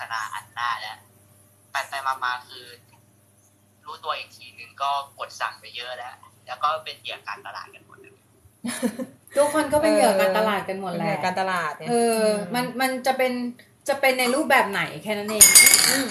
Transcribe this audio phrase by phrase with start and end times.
[0.00, 0.98] ษณาอัดหน้าแล้ว
[1.70, 2.64] ไปไปมามาคือ
[3.84, 6.14] รู้ตัวอีกทีนึงก็กดสั่งไปเยอะแล้ว
[6.46, 8.14] แล้วก็เป็นเหยื่อการตลาดกันหมดเลย
[9.36, 12.22] ทุกคนก็เป็นเหยื่อการตลาดกันหมดเป็นแหเหยื่ละอการตลาดเนี่ยเออ
[12.54, 13.32] มันมันจะเป็น
[13.88, 15.44] จะเป็นในรูปแบบไหนแค่นั้นเอง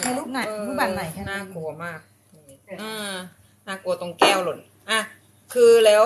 [0.04, 2.00] ในรูปไหนเออรูปแบบไหนแค่นั้นน่ากลัวมาก
[2.82, 3.14] อ่า
[3.68, 5.00] น่ากลัวตรงแก้วหล่นอะ
[5.54, 6.06] คือแล้ว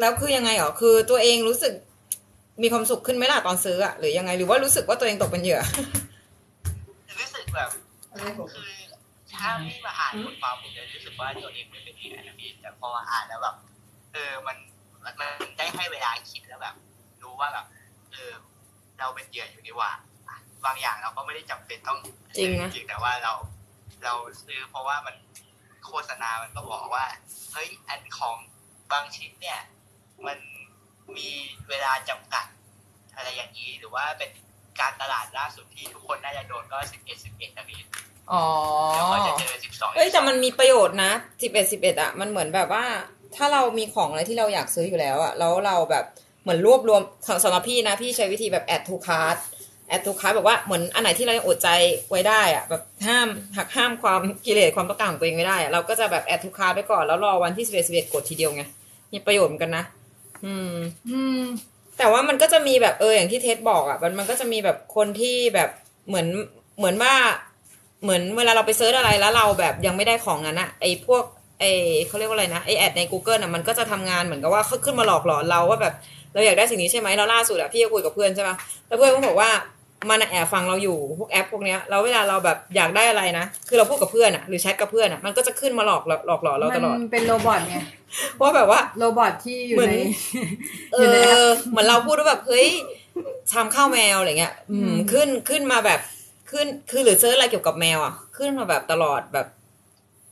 [0.00, 1.72] แล้วคือยังไงหรอคือตัวเองรู้สึก
[2.62, 6.03] มีความสุขขึ้นไหมล่ะตอนซื้ออะหรือยังไงหรือว่ารู้สึกว่าตัวเองตกเป็นเหยื่อรู้สึก
[7.54, 7.70] แบบ
[8.54, 8.72] คือ
[9.34, 13.56] ถ้าไม่มาอ่านบทความผมจะรู้สึกว่าตัวเองไม่เป็นเหยื่อนะพี่แต่พออ่านแล้วแบบ
[14.12, 14.56] เออมัน
[15.04, 16.74] มันมันได้ให้เวลาคิดแล้วแบบ
[17.22, 17.66] รู้ว่าแบบ
[18.12, 18.32] เออ
[18.98, 19.90] เราเป็นเหยื่ออยู่นี่หว่า
[20.28, 21.98] อะบางอย่างเราก็ไม่ได้จำเป็นต้อง
[22.36, 23.32] จริงนะจริงแต่ว่าเรา
[24.04, 25.16] เราซื้อเพราะว่ามัน
[25.86, 27.04] โฆษณามันก็บอกว่า
[27.52, 28.36] เฮ้ยอันของ
[28.92, 29.60] บางชิ้นเนี่ย
[30.26, 30.38] มัน
[31.16, 31.28] มี
[31.68, 32.46] เวลาจำกัด
[33.14, 34.30] อะไรอย่างนี้หรือว่าเป็น
[34.80, 37.80] การตลาดล่าสุดที่ทุกคนน่าจะโดนก็สิบเอ็ดสิบเอ็ดนะพี่
[38.32, 38.44] อ๋อ
[38.96, 42.84] แล้วก็จะเจอสิบสองเอ้ยแต่มันมีประโยชน์นะสิบเอ็ดสิบเอ็ดอะมันเหมือนแบบว่า
[43.36, 46.04] ถ้าเรามีของอะไรที่เราอยากซื้ออยู่แล้วอะแล้วเราแบบ
[46.42, 47.02] เหมือนรวบรวม
[47.44, 49.38] สำหรับพี่นะพี่ใช้วิธีแบบ add to cart
[49.90, 51.68] add to cart แบบว่าเหมือนอันไหนที่เรายังอดใจ
[52.10, 58.62] ไว้ได้อะแบบห้ามหักห้ามความกิเลสความต้องการของตัวเองไม่ได้อะเราก็จะแบบ add to cart ไปก่อนแล้วรอวันที่สิบเอ็ดสิบเอ็ดกดทีเดียวไง
[59.12, 59.84] มีประโยชน์เหมือนกันนะ
[60.44, 60.76] อืม
[61.10, 61.44] อืม
[61.98, 65.68] แต่ว่ามันก็จะมีแบบเอออย่างที่เท็ดบอกอะมันมันก็จะมีแบบคนที่แบบ
[66.08, 66.26] เหมือน
[66.78, 67.14] เหมือนว่า
[68.02, 71.24] เหมือนเวลาเราไปเซิร์ชอะไรแล้วเราแบบยังไม่ได้ของนั้นอะไอพวก
[71.60, 71.64] ไอ
[72.06, 75.94] เขาเรียกว่าอะไรนะไอแอดใน Google อะมันก็จะทำงานเหมือนกับว่าเขาขึ้นมาหลอกหลอนเราว่าแบบ
[76.34, 78.56] เราอยากได้สิ่งนี้ใช่ไหมเราล่าสุดอะพี่ก็คุยกับเพื่อนใช่ปะ
[78.88, 79.50] แล้วเพื่อนก็บอกว่า
[80.10, 87.76] มันอะแอบฟังเราอยู่พวกแอปพวกเนี้ยแล้วเวลาเราแบบอยากได้อะไรนะคือเราพูดกับเพื่อนอะหรือแชทกับเพื่อนอะมันก็จะขึ้นมาหลอกหลอกหลอกหลอนเราตลอดมันเป็น robot ไง
[88.40, 90.00] ว่าแบบว่า robot ที่อยู่เหมือนใน
[90.92, 92.68] เออยู่ในแอปอะเหมือนเราพูดว่าแบบเฮ้ย
[93.52, 96.00] ทำข้าวแมวอะไรเงี้ย อือืมมขึ้นขึ้นมาแบบ
[96.50, 99.46] ขึ้นคือหรือ search อะไรเกี่ยวกับแมวอะ ขึ้นมาแบบตลอดแบบ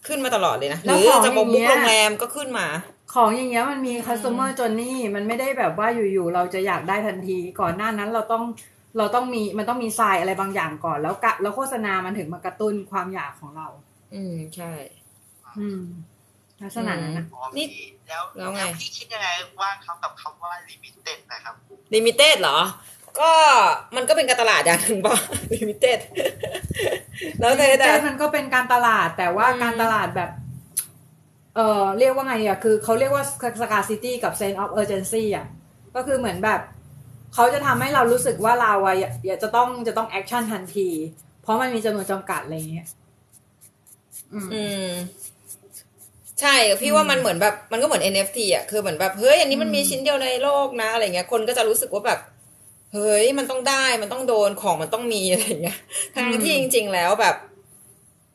[0.07, 2.67] ขึ้นมาตลอดเลยนะหรือจะบอก book โรงแรมก็ขึ้นมา
[3.15, 8.45] ของอย่างเงี้ยมันมี customer journey มันไม่ได้แบบว่าอยู่ๆเราจะอยากได้ทันที ก่อนหน้านั้นเราต้อง
[8.99, 13.69] เราต้องมีมันต้องมีทรายอะไรบางอย่างก่อน แล้วกะแล้วโฆษณามันถึงมากระตุ้นความอยากของเรา
[14.15, 14.73] อืมใช่
[15.59, 15.83] อืม
[16.63, 19.29] ลักษณะนั้นนะอ๋อนี่พี่แล้วแล้วไงพี่คิดยังไง
[19.61, 21.55] ว่างเขากับคำว่า limited นะครับ
[21.95, 22.59] limited เหรอ
[23.21, 23.31] ก็
[23.97, 25.17] มันก็เป็นการตลาดอย่างหนึ่งป่ะ
[25.55, 25.99] limited
[27.41, 30.31] แล้วแต่แต่แต่มันก็เป็นการตลาดแต่ว่าอืมการตลาดแบบ
[31.57, 33.25] เออเรียกว่าไงอะคือเขาเรียกว่า
[33.63, 35.47] scarcity กับ sense of urgency อะ
[35.95, 36.61] ก็คือเหมือนแบบ
[37.35, 40.89] เขาจะทำให้เรารู้สึกว่าเราอะอยากอยาจะต้องจะต้องแอคชั่นทันที
[41.43, 42.87] เพราะมันมีจำนวนจำกัดอะไรอย่างเงี้ย
[44.33, 44.89] อืมอืม
[46.41, 52.21] ใช่ พี่ว่ามันเหมือนแบบมันก็เหมือน NFT อะคือเหมือนแบบเฮ้ยอันนี้มันมีชิ้นเดียวในโลกนะอะไรเงี้ย คนก็จะรู้สึกว่าแบบ
[52.93, 55.79] เฮ้ยมันต้องได้มันต้องโดนของมันต้องมีอะไรเงี้ย
[56.15, 57.37] ทั้งที่จริง ๆ แล้วแบบ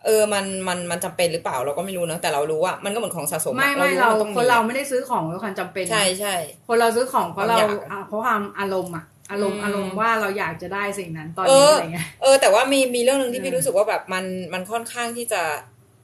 [0.08, 6.36] เออมันมันมันจำเป็นหรือเปล่าเราก็ไม่รู้นะแต่เรารู้ว่ามันก็เหมือนของสะสมอะไม่ไม่เราว่นต้องคนเราไม่ได้ซื้อของด้วยความจำเป็นใช่ใช่
[6.68, 15.42] คนเราซื้อของเพราะเราความอยากอะเพราะความอารมณ์อะอารมณ์อืมอารมณ์ว่าเราอยากจะได้สิ่งนั้นตอนเอนี้ออะไรเงี้ย เออแต่ว่ามีมีเรื่องหนึ่งที่อืพี่มรู้สึกว่าแบบมันมันค่อนข้างที่จะ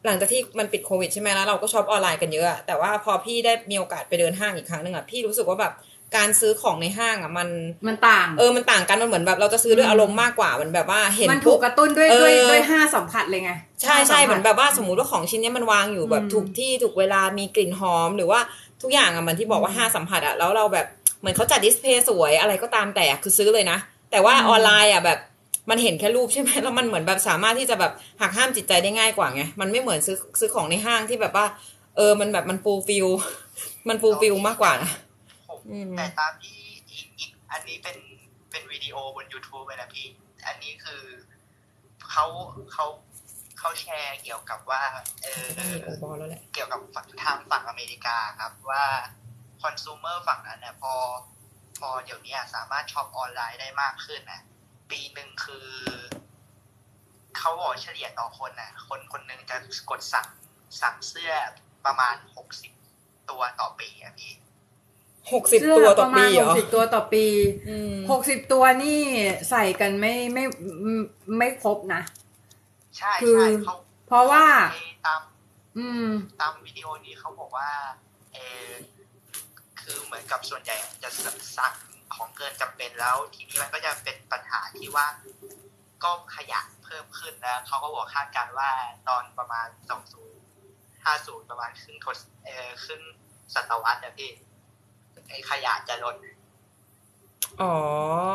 [0.06, 5.74] หลังจากที่มันปิดโควิดใช่ไหมแล้วเราก็ชอบออนไลน์กันเยอะอะแต่ว่าพอพี่ได้มีโอกาสไปเดินห้างอีกครั้งหนึ่งอะพี่รู้สึกว่าแบบ
[6.16, 7.50] การซื้อของในห้างอะมัน
[7.88, 13.51] มันต่างเออมันต่างกันมันเหมือนแบบเราจะซื้อด้วยอืมอารมณ์มากกว่ามันแบบว่าเห็นมันถูกกระตุ้นด้วยเออด้วยด้วยห้าสัมผัสเลยไง
[13.81, 18.40] ใช่ใช่าเหมือนแบบว่าสมมติว่าของชิ้นเนี้ยมันวางอยู่แบบอืมถูกที่ถูกเวลามีกลิ่นหอม หรือว่า
[18.81, 20.85] ทุกอย่างอะเหมือนที่บอกว่าอืมห้าสัมผัสอะแล้วเราแบบ
[21.19, 23.77] เหมือนเขาจัด display สวยอะไรก็ตามแต่คือซื้อเลยนะ
[24.12, 25.19] แต่ว่าอืมออนไลน์อะแบบ
[25.69, 31.45] มันเห็นแค่รูปใช่ไหมแล้วมันเหมือนแบบสามารถที่จะแบบหักห้ามจิตใจได้ง่ายกว่าไงมันไม่เหมือนซื้อซื้อของในห้างที่แบบว่า
[31.98, 33.07] เออมันแบบมัน fulfill
[33.89, 35.12] มัน fulfill มากกว่านะผมอืม
[35.98, 37.98] แต่ตามที่อีกอีกอันนี้เป็น
[38.51, 40.07] เป็นวิดีโอบน YouTube เลยนะพี่
[40.48, 41.04] อันนี้คือ
[42.10, 42.25] เขา
[42.74, 42.86] เขา
[43.60, 44.81] เขาแชร์เกี่ยวกับว่า
[45.21, 45.45] เออ
[46.54, 48.86] เกี่ยวกับฝั่งทางฝั่งอเมริกาครับว่า
[49.62, 50.94] คอน sumer ฝั่งนั้นเนี่ยพอ
[51.80, 54.42] พอเดี๋ยวนี้สามารถช็อปออนไลน์ได้มากขึ้นนะ
[54.92, 55.69] ปีหนึ่งคือ
[57.38, 59.57] เขาบอกเฉลี่ยต่อคนนะคนคนหนึ่งจะ
[59.89, 60.27] กดสั่ง
[60.81, 61.33] สั่งเสื้อ
[61.86, 62.71] ประมาณหกสิบ
[63.30, 64.31] ตัวต่อปีอะพี่
[65.31, 67.25] หกสิบเสื้อตัวปต่อระมาปีณเหหรกอสิบตัวต่อปี
[67.70, 69.02] อืมหกสิบตัวนี่
[69.50, 70.44] ใส่กันไม่ไม่
[70.81, 70.94] ไม่
[71.38, 72.02] ไม่ครบนะ
[72.98, 73.75] ใช่คือใช่เขา
[74.08, 74.44] เพราะว่า
[74.74, 75.22] ในตาม
[75.78, 76.08] อืม
[76.42, 77.70] ตามวิดีโอนี้เขาบอกว่า
[78.34, 78.38] เอ
[78.68, 78.70] อ
[79.81, 81.10] คือเหมือนกับส่วนใหญ่จะ
[81.58, 81.74] สั่ง
[82.16, 85.08] ของเกินจำเป็นแล้ว ทีนี้มันก็จะเป็นปัญหาที่ว่า
[86.04, 88.72] ก็ขยะเพิ่มขึ้นแล้วเขาก็บอกคาดการณ์ว่า
[89.10, 90.42] ตอนประมาณสองศูนย์
[91.04, 93.02] ห้าศูนย์ประมาณครึ่งทศเออครึ่ง
[93.54, 94.52] ศตวรรษอะพี่ไอ
[95.50, 96.15] ขยะจะลด
[97.62, 97.75] อ๋อ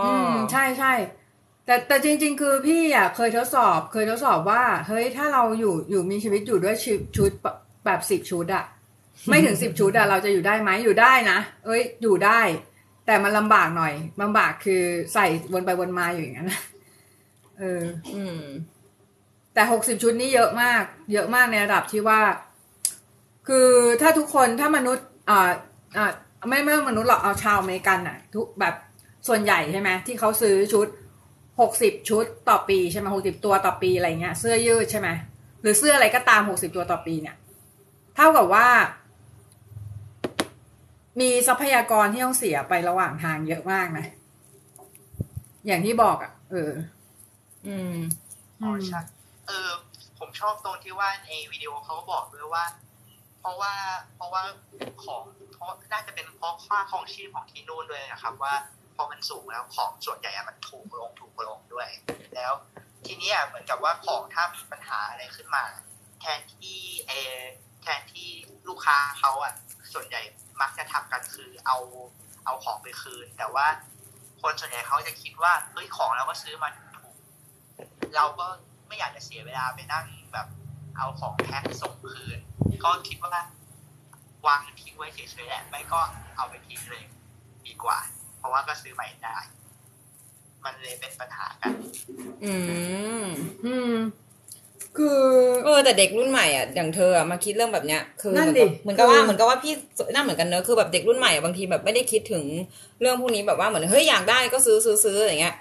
[0.04, 0.92] อืม ใช่ใช่
[1.64, 7.30] แต่แต่จริง ๆ คือพี่อะเคยทดสอบ เคยทดสอบว่า เฮ้ย ถ้าเราอยู่อยู่มีชีวิตอยู่ด้วยชุดชุด
[7.84, 8.64] แบบสิบชุดอะ
[9.28, 12.40] ไม่ถึงสิบชุดอะเราจะอยู่ได้ไหมอยู่ได้นะ เอ้ย อยู่ได้
[13.06, 14.82] แต่มันลำบากหน่อยลำบากคือ
[15.12, 16.60] ใส่วนไปวนมาอยู่อย่างนั้นนะ
[17.58, 17.82] เออ
[18.14, 18.42] อืม
[19.54, 20.82] แต่หกสิบชุดนี่เยอะมาก
[21.12, 22.20] เยอะมากในระดับที่ว่า
[23.48, 23.68] คือ
[24.00, 25.50] ถ้าทุกคนถ้ามนุษย์ อ่า
[25.96, 26.12] อ่า
[26.48, 28.74] ไม่ไม่มนุษย์หรอกเอาชาวอเมริกันอะทุกแบบ
[29.28, 30.86] ส่วนใหญ่ใช่ไหมที่เขาซื้อชุด
[31.60, 35.08] หกสิบชุดต่อปีใช่ไหมหกสิบตัวต่อปีอะไรเงี้ยเสื้อยืดใช่ไหม
[35.62, 37.36] หรือเสื้ออะไรก็ตามหกสิบตัวต่อปีเนี่ย
[38.16, 38.68] เท่ากับว่า
[41.20, 44.06] มีทรัพยากรที่ต้องเสียไประหว่างทางเยอะมากนะ
[45.66, 46.72] อย่างที่บอกอะเออ
[47.66, 47.96] อืม
[48.62, 49.00] อ๋อใช่
[49.46, 49.70] เออ
[50.18, 52.64] ผมชอบตรงที่ว่าในวิดีโอเขาบอกด้วยว่า
[53.40, 53.72] เพราะว่า
[54.16, 54.42] เพราะว่า
[55.04, 55.22] ของ
[55.58, 58.54] เพราะน่าจะเป็นเพราะค่าของชีพของที่นู่นด้วยนะครับ ว่า
[58.96, 61.88] พอมันสูงแล้วของส่วนใหญ่อะมันถูกลงถูกลงด้วย
[62.34, 62.52] แล้ว
[63.06, 65.64] ทีนี้เหมือนกับว่าของถ้ามีปัญหาอะไรขึ้นมา
[66.20, 66.78] แทนที่
[67.08, 67.12] เอ
[67.82, 68.28] แทนที่
[68.68, 69.52] ลูกค้าเขาอะ
[69.92, 70.20] ส่วนใหญ่
[70.60, 71.78] มักจะทำกันคือเอา
[72.44, 73.66] เอาของไปคืน แต่ว่า
[74.42, 77.14] คนส่วนใหญ่เขาจะคิดว่าเฮ้ยของเราก็ซื้อมาถูก
[78.16, 78.46] เราก็
[78.88, 80.46] ไม่อยากจะเสียเวลาไปนั่งแบบ
[80.96, 82.38] เอาของแพ็คส่งคืน
[82.84, 83.42] ก็คิดว่า
[84.46, 86.00] วางทิ้งไว้เฉยๆแหละไม่ก็
[86.36, 87.04] เอาไปทิ้งเลย
[87.66, 87.98] ดีกว่า
[88.38, 89.36] เพราะว่าก็ซื้อใหม่ได้
[90.64, 91.72] มันเลยเป็นปัญหากัน
[92.44, 92.54] อื
[93.22, 93.26] ม
[93.64, 93.94] อืม
[94.96, 95.20] คือ
[95.64, 99.74] เออแต่เด็กรุ่นใหม่อะอย่างเธออะมาคิดเรื่องแบบเนี้ยคือนั่นเหดิมือนกับเหมือนกับว่าคือเหมือนกับว่าพี่
[100.14, 102.44] น่าเหมือนกันเนอะคือแบบเด็กรุ่นใหม่อะบางทีแบบไม่ได้คิดถึง
[103.00, 105.54] เรื่องพวกนี้แบบว่าเหมือนเฮ้ยอยากได้ก็ซื้อซื้อซื้ออย่างเงี้ย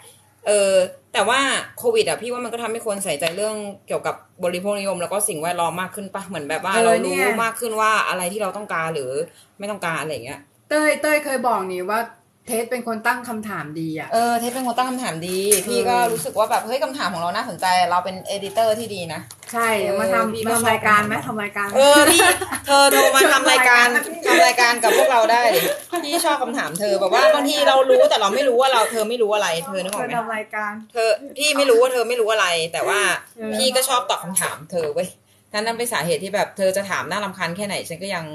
[0.48, 0.74] เออ
[1.14, 1.40] แต่ว่า
[1.78, 3.56] โควิดอะพี่ว่ามันก็ทำให้คนใส่ใจเรื่อง
[3.88, 9.12] เกี่ยวกับบริโภคนิยม แล้วก็สิ่งแวดล้อมมากขึ้นปะเหมือนแบบว่าเออเราเนี่ยรู้มากขึ้นว่าอะไรที่เราต้องการหรือ
[9.60, 10.40] ไม่ต้องการอะไรอย่างเงี้ย
[10.70, 12.00] เต้ยเต้ยเคยบอกนี่ว่า
[12.48, 19.22] เทสเป็นคนตั้งคำถามดีอะ เออ เทสเป็นคนตั้งคำถามดี พี่ก็รู้สึกว่าแบบเฮ้ยคำถามของเราน่าสนใจ เราเป็น editor ที่ดีนะ
[19.54, 22.20] ใช่เออมาพี่ทำก็มาชอบทำรายการไหมคำถามทำรายการ เออพี่
[22.68, 23.88] เธอโทรมาทำรายการ
[24.28, 25.62] ทำรายการกับพวกเราได้ดิ
[26.04, 33.00] พี่ชอบคำถามเธอแบบว่าบางทีเรารู้แต่เราไม่รู้ว่าเราเธอไม่รู้อะไรเธอนึกออกไหมทำรายการ เธอพี่ไม่รู้ว่าเธอไม่รู้อะไร แต่ว่า
[33.38, 35.08] เออพี่ก็ชอบตอบคำถามเธอเว้ย
[35.54, 38.26] นั่นนั่นเป็นสาเหตุที่แบบเธอจะถามน่ารำคาญแค่ไหนฉันก็ยัง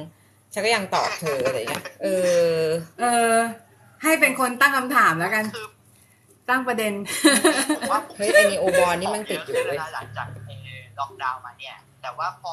[0.55, 2.07] ฉันก็ยังตอบเธออะไรเงี้ยเอ
[2.57, 2.63] อ
[3.01, 3.05] เอ
[3.35, 3.37] อ
[4.03, 5.67] ให้เป็นคนตั้งคำถามแล้วกันคือ
[6.49, 6.93] ตั้งประเด็น
[7.79, 10.55] ผมว่าผมเฮ้ยไอ้นีโอบอลนี่มันติดอยู่เยเว้ยอะขึ้นแล้วนะหลังจากไอ้
[10.99, 12.53] ล็อกดาวน์มาเนี่ย แต่ว่าพอ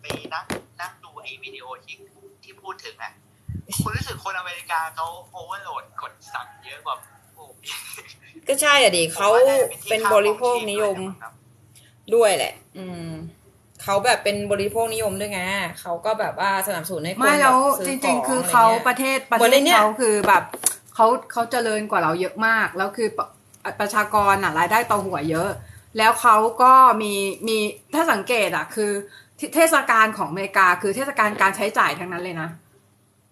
[0.00, 0.44] ไปนั่ง
[0.80, 1.94] นั่งดูไอ้วิดีโอที่
[2.42, 3.12] ที่พูดถึงอะ
[3.82, 6.96] คุณรู้สึกคนอเมริกาเขาโอเวอร์โหลดกดสั่งเยอะกว่า
[7.34, 7.44] โอ้
[8.48, 11.32] ก็ใช่อะดิเขาผมว่น่จะที่เป็นค่าบริโภคนิยมของชีพด้วยนะครับ
[12.14, 13.08] ด้วยแหละ อืม
[13.82, 15.40] เขาแบบเป็นบริโภคนิยมด้วยไง
[15.80, 20.42] เขาก็แบบว่าสนับสนุนให้คนไม่แล้วบบซื้จขริง ๆ คือเขาะไงี้ยประเทศประเหมืเทอนศในเนี่ยเขาคือแบบ
[20.94, 23.26] เขาเขาเจริญกว่าเราเยอะมาก แล้วคือประ
[23.80, 25.50] ประชากรอะรายได้ต่อหัวเยอะ
[25.98, 27.14] แล้วเขาก็มี
[27.48, 27.58] มี
[27.94, 28.90] ถ้าสังเกตอะคือ
[29.54, 32.48] เทศกาลของอเมริกาคือเทศกาลการใช้จ่ายทั้งนั้นเลยนะ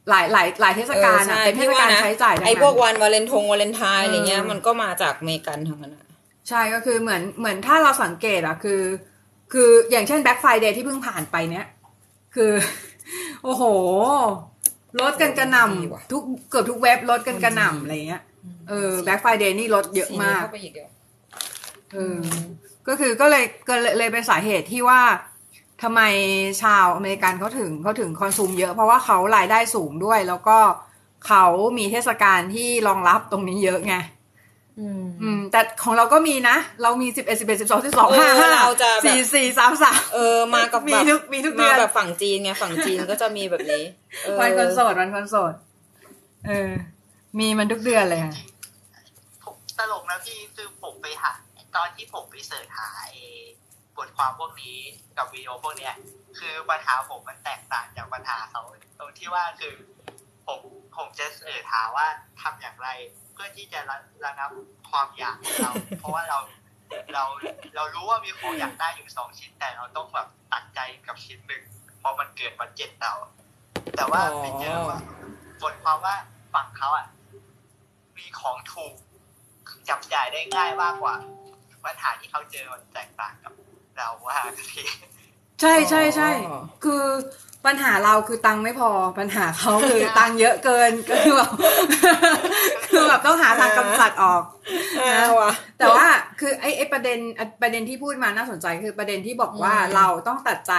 [0.08, 6.06] หลายหลายหลายเทศกาลเอออะใช่เป็นเทศกาลใช้จ่ายทั้งนั้นพี่ว่านะไอ้พวกวันวาเลนทงวาเลนไทน์อะไรเงี้ยเออมันก็มาจากอเมริกันทั้งนั้นอะ
[6.48, 8.82] ใช่ก็คือเหมือนเหมือนถ้าเราสังเกตอะคือ
[9.52, 11.66] คืออย่างเช่น Black Friday ที่เพิ่งผ่านไปเนี้ย
[12.34, 12.52] คือ
[13.44, 13.62] โอ้โห
[15.00, 18.22] ลดกันกระหน่ำทุกเกือบทุกเว็บลดกันกระหน่ำอะไรเงี้ย
[18.68, 20.88] เออ Black Friday นี่ลดเยอะสีนี้มากเข้าไปอีกเดียว
[21.92, 22.18] เออ
[22.88, 25.00] ก็คือก็เลยก็เลยเลยเป็นสาเหตุที่ว่า
[25.82, 26.00] ทำไม
[26.62, 30.58] ชาวอเมริกันเขาถึงเขาถึง consume เยอะเพราะว่าเขารายได้สูงด้วย แล้วก็
[31.26, 31.44] เขา
[31.78, 33.94] มีเทศกาลที่รองรับตรงนี้เยอะไง
[34.78, 43.84] อืมอืม แต่ของเราก็มีนะ เรามีสิบเอ็ดสิบเอ็ดสิบสองสิบสองห้าเออห้าเราจะแบบสี่สี่สามสามเออมากับมีแบบทุกมีทุกเดืมาอนแบบฝั่งจีนไงฝั่งจีนก็จะมีแบบนี้
[44.22, 45.54] เออวันคนโสดวันคนโสด
[46.46, 46.70] เออ
[47.38, 48.34] มีมันทุกเดือนเลยค่ะ
[49.44, 51.32] ผมตลกนะพี่คือผมไปหา
[51.76, 53.14] ตอนที่ผมไปเสิร์ชหาไอ้
[53.96, 54.76] บทความพวกนี้
[55.16, 55.94] กับวิดีโอพวกเนี้ย
[56.38, 58.62] คือปัญหาผมมันแตกต่างจากปัญหาเขา
[58.98, 59.74] ตรงที่ว่าคือ
[60.46, 60.60] ผม
[60.96, 62.06] ผมจะเสิร์ชหาว่า
[62.42, 62.88] ทำอย่างไร
[63.29, 64.50] เพื่อที่จะระระงับ
[64.90, 66.38] ความอยากของเรา เพราะว่าเรา
[67.14, 67.24] เรา
[67.74, 71.62] เรารู้ว่ามีของอยากได้อยู่สองชิ้นแต่เราต้องแบบตัดใจกับชิ้นหนึ่ง
[71.98, 73.12] เพราะมันเกิดวันเจ็ดเรา
[73.96, 75.00] แต่ว่าไปเจอว่า
[75.62, 76.14] บทความว่า
[76.54, 77.06] ฝั่งเขาอะ
[78.16, 78.94] มีของถูก
[79.88, 81.14] จับจ่ายได้ง่ายมากกว่า
[81.84, 83.52] ปัญหาที่เขาเจอมันแตกต่างกับ
[83.96, 84.82] เราว่ากันที
[85.60, 87.04] ใช่ใช่ใช่อ๋อคือ
[87.66, 91.50] ปัญหาเราคือตังค์ไม่พอปัญหาเขาคือตังค์เยอะเกินก็คือแบบ
[92.86, 94.42] คือแบบต้องหาทางกำจัดออก
[95.00, 96.06] อ่าว่ะแต่ว่า
[96.40, 97.18] คือไอ้ไอ้ประเด็น
[97.62, 100.74] ประเด็นที่พูดมาน่าสนใจคือประเด็นที่บอกว่าอืมเราต้องตัดใจ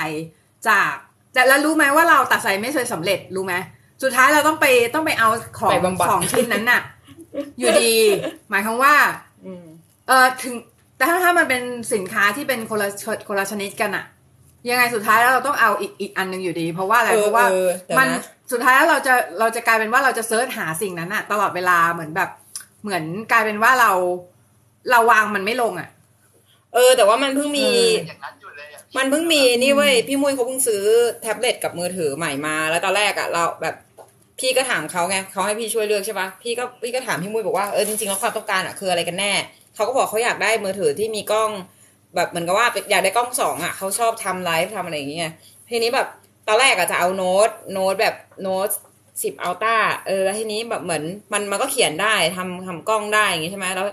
[0.67, 0.93] จาก
[1.33, 3.53] แต่แล้วรู้ไหมว่าเราตัดใจไม่เคยสำเร็จรู้ไหม
[4.03, 6.81] สุดท้ายเราต้องไปต้องไปเอาของไปบำบัดของชิ้นนั้นน่ะ
[7.59, 7.95] อยู่ดี
[8.49, 8.95] หมายความว่า
[9.45, 9.65] อืม
[10.07, 10.55] เออถึง
[10.97, 11.61] แต่ถ้าถ้ามันเป็น
[11.93, 14.05] สินค้าที่เป็นคนละชคนละชนิดกันอะ
[14.69, 18.07] ยังไงสุดท้ายแล้วเราต้องเอาอีกอีกอันหนึ่งอยู่ดี เพราะว่าอะไรเออเพราะว่าเออเดี๋ยวนะมัน
[18.51, 22.29] สุดท้ายแล้วเราจะเราจะกลายเป็นว่าเราจะเซิร์ชหาสิ่งนั้นอะตลอดเวลาเหมือนแบบ
[22.83, 23.91] เหมือนกลายเป็นว่าเรา
[24.91, 25.89] เราวางมันไม่ลงอะ
[26.73, 30.83] เออ แต่ว่ามันเพิ่งมีเอออย่างนั้นอยู่เลยอะมันเพิ่งมีนี่เว้ยพี่มุ้ยเขาเพิ่งซื้อ
[31.21, 33.75] แท็บเล็ตกับมือถือใหม่มาแล้วตอนแรกอะเราแบบ
[34.39, 39.33] พี่ก็ถามเขาไงเขาให้พี่ช่วยเลือกใช่ปะพี่ก็พี่ก็ถามพี่มุ้ยบอกว่าเออจริงๆแล้วความต้องการอะคืออะไรกันแน่
[39.75, 41.51] เขาก็บอกเขาอยากได้มือถือที่มีกล้อง
[42.15, 45.33] แบบเหมือนกับว่าอยากได้กล้องสองอะเขาชอบทำไลฟ์ทำอะไรอย่างเงี้ย
[45.69, 46.07] ทีนี้แบบ
[46.47, 48.69] ตอนแรกอะจะเอาโน้ตโน้ตแบบโน้ต
[49.23, 49.75] สิบอัลต้า
[50.07, 51.03] เออแล้วทีนี้แบบเหมือน
[51.33, 53.85] มันมันก็เขียนได้ทำทำกล้องได้อย่างงี้ใช่ไหมแล้ว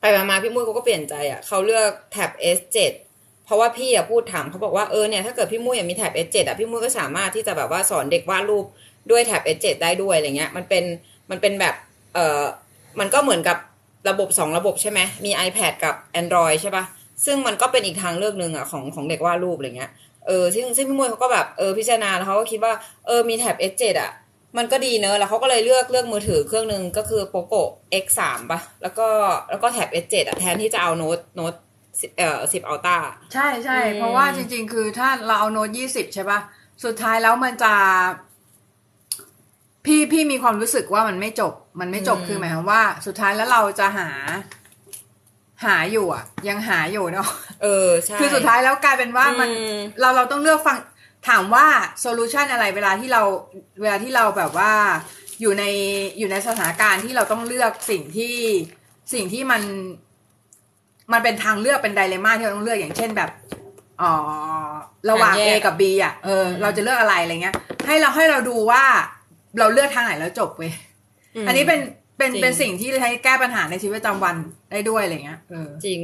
[0.00, 2.92] ไปมาพี่มุ้ยเขาก็เปลี่ยนใจอะเขาเลือกแท็บ S7
[3.44, 8.64] เพราะว่าพี่อะพูดถามเขาบอกว่าเออเนี่ยถ้าเกิดพี่มุ้ยอะมีแท็บ S7 อะพี่มุ้ยก็สามารถที่จะแบบว่าสอนเด็กวาดรูป
[9.10, 10.84] ด้วยแท็บ S7 ได้ด้วยอะไรเงี้ย มันเป็น
[11.30, 11.74] มันเป็นแบบ
[12.14, 12.42] เออ
[13.00, 13.58] มันก็เหมือนกับ
[14.08, 16.84] ระบบสองระบบใช่ไหมมี iPad กับ Android ใช่ปะ
[17.24, 19.90] ซึ่งมันก็เป็นอีกทางเลือกหนึ่งอะของของเด็กวาดรูปอะไรเงี้ย
[20.26, 22.72] เออซึ่งซึ่งพี่มุ้ยเขาก็แบบเออพิจารณาแล้วเขาก็คิดว่า
[23.06, 24.12] เออมีแท็บ S7 อะ
[24.58, 27.62] มันก็ดีเนอะแล้วเขาก็เลยเลือกเลือกมือถือเครื่องหนึ่งก็คือ POCO
[28.04, 28.20] X3
[28.50, 29.08] ป่ะ แล้วก็
[29.50, 31.54] แล้วก็แท็บ S7 อะแทนที่จะเอาโน้ตโน้ต
[32.18, 32.96] เอ่อ10 Ultra
[33.34, 36.38] ใช่ใช่อืมเพราะว่าจริง ๆ คือถ้าเราเอาโน้ตยี่สิบใช่ปะ
[36.84, 37.72] สุดท้ายแล้วมันจะ
[39.84, 44.08] พี่พี่มีความรู้สึกว่ามันไม่จบ มันไม่จบคือหมายความว่า สุดท้ายแล้วเราจะหา
[45.64, 47.28] หาอยู่อะ ยังหาอยู่เนาะ
[47.62, 50.78] เออใช่คือสุดท้ายแล้วกลายเป็นว่ามันอืมเราเราต้องเลือกฟัง
[51.28, 51.66] ถามว่า
[52.00, 53.22] โซลูชันอะไรเวลาที่เรา
[53.80, 54.72] เวลาที่เราแบบว่า
[55.40, 55.64] อยู่ใน
[56.18, 58.36] อยู่ในสถานการณ์ที่เราต้องเลือกสิ่งที่
[59.14, 59.62] สิ่งที่มัน
[61.12, 63.30] มันเป็นทางเลือกเป็นไดเลม่าที่เราต้องเลือกอย่างเช่นแบบ
[64.02, 64.12] อ๋อ
[65.10, 67.54] ระหว่างทาง A แยกกับ B อะเออเราจะเลือกอะไรอะไรเงี้ย
[67.86, 68.82] ให้เราให้เราดูว่า
[69.58, 70.72] เราเลือกทางไหนแล้วจบเว้ย
[71.44, 71.80] มอันนี้เป็น
[72.18, 74.36] เป็นจริง เป็นสิ่งที่ใช้แก้ปัญหาในชีวิตประจำวัน
[74.70, 76.00] ได้ด้วยอะไรเงี้ยเออ จริง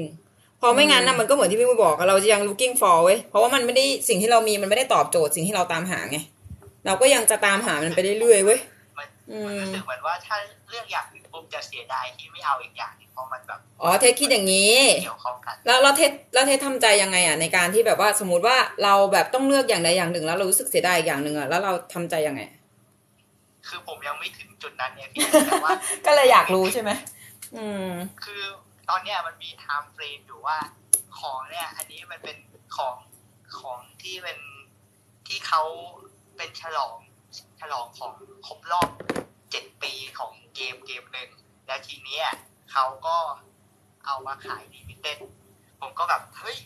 [0.58, 6.18] เพราะไม่งั้นนะมันก็เหมือนที่พี่มุ้ยบอกอะเราจะยัง looking for เว้ยเพราะว่ามันไม่ได้สิ่งที่เรามีมันไม่ได้ตอบโจทย์สิ่งที่เราตามหาไง
[6.86, 8.60] เราก็ยังจะตามหามันไปเรื่อยๆเว้ย
[8.98, 10.36] มันอืมมันรู้สึกเหมือนว่าถ้า
[10.70, 22.42] เรื่องอย่างหนึ่งปุ๊บจะเสียดายที่ไม่เอาอีกอย่างหนึงเพราะมันแบบอ๋อเทสคิดอย่างนี้ เกี่ยวข้องกันแล้วเราเทสแล้วเทสทำใจยังไงอะในการที่แบบว่าสมมติว่าเราแบบต้องเลือกอย่างใดอย่างหนึ่ง แล้วเรารู้สึกเสียดายอีกอย่างหนึ่งอะแล้วเราทำใจยังไง
[23.68, 25.72] คือผมยังไม่ถึงจุดนั้นเนี่ยพี่แต่ว่า
[26.06, 26.90] ก็เลยอยากรู้ใช่ไหม
[27.56, 27.90] อืม
[28.24, 28.42] คือ
[28.88, 30.58] ตอนเนี้ยมันมีไทม์เฟรมอยู่ว่า
[31.18, 32.36] ของเนี่ย อันนี้มันเป็น
[32.76, 32.96] ของ
[33.60, 34.38] ของที่เป็น
[35.26, 35.62] ที่เขา
[36.36, 36.96] เป็นฉลอง
[37.60, 38.12] ฉลองของ
[38.46, 38.90] ครบรอบ
[39.50, 41.30] เจ็ดปีของเกมเกมหนึ่ง
[41.66, 42.26] แล้วทีเนี้ย
[42.72, 43.16] เขาก็
[44.06, 45.18] เอามาขาย limited
[45.80, 46.56] ผมก็แบบเฮ้ย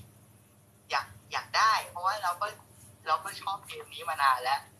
[0.91, 2.47] อยากอยากได้ เพราะว่าเราก็
[3.07, 4.78] เราก็ชอบเกมนี้มานานแล้วกับ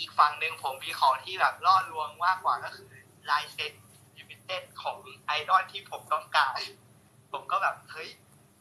[0.00, 2.90] อีกฝั่งหนึ่งผมมีของที่แบบล่อลวงมากกว่าก็คือ
[3.30, 3.72] ลายเซ็น
[4.16, 6.60] limited ของไอดอลที่ผมต้องการ
[7.32, 8.08] ผมก็แบบเฮ้ย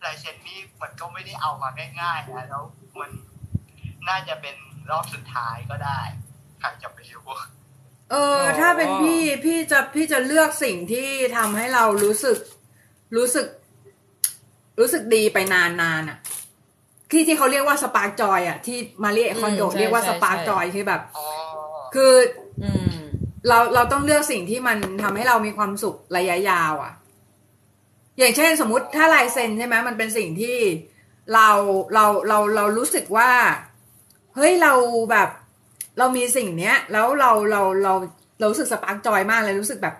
[0.05, 1.69] ลายเซ็นนี่มันก็ไม่ได้เอามา
[2.01, 2.63] ง่ายๆนะแล้ว
[3.00, 3.12] มัน
[4.10, 4.55] น่าจะเป็น
[4.91, 6.00] รอบสุดท้ายก็ได้
[6.60, 7.25] ใครจะไปรู้
[8.12, 12.38] เอออ๋อถ้าเป็นพี่พี่จะพี่จะเลือกสิ่งที่ทำให้เรารู้สึก
[13.17, 13.48] รู้สึก
[14.79, 16.19] รู้สึกดีไปนานๆอะ
[17.12, 21.25] ที่ที่เขาเรียกว่า spark joy อะที่มาเรียคอนโดอืมใช่เรียกว่าใช่ spark ใช่ joy คือแบบอ๋อ
[21.96, 22.13] คือ
[22.63, 22.96] อืม
[23.48, 26.94] เราเราต้องเลือกสิ่งที่มันทำให้เรามีความสุขระยะยาว อะ
[28.20, 30.58] อย่างเช่นสมมติถ้าลายเซ็นใช่ไหมมันเป็นสิ่งที่
[31.34, 31.50] เรา
[31.94, 33.30] เราเราเรารู้สึกว่า
[34.36, 34.74] เฮ้ยเรา
[35.12, 35.30] แบบ
[35.98, 37.94] เรามีสิ่งเนี้ย แล้วเราเราเรา
[38.39, 39.96] เรารู้สึกสปาร์กจอยมากเลยรู้สึกแบบ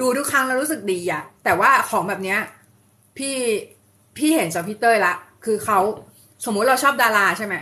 [0.00, 2.40] ดูทุกครั้งแล้วรู้สึกดีอะแต่ว่าของแบบเนี้ย
[3.18, 3.36] พี่
[4.16, 5.14] พี่เห็นจากพี่เต้ยละ
[5.44, 5.78] คือเขา
[6.44, 7.54] สมมุติเราชอบดาราใช่ไหม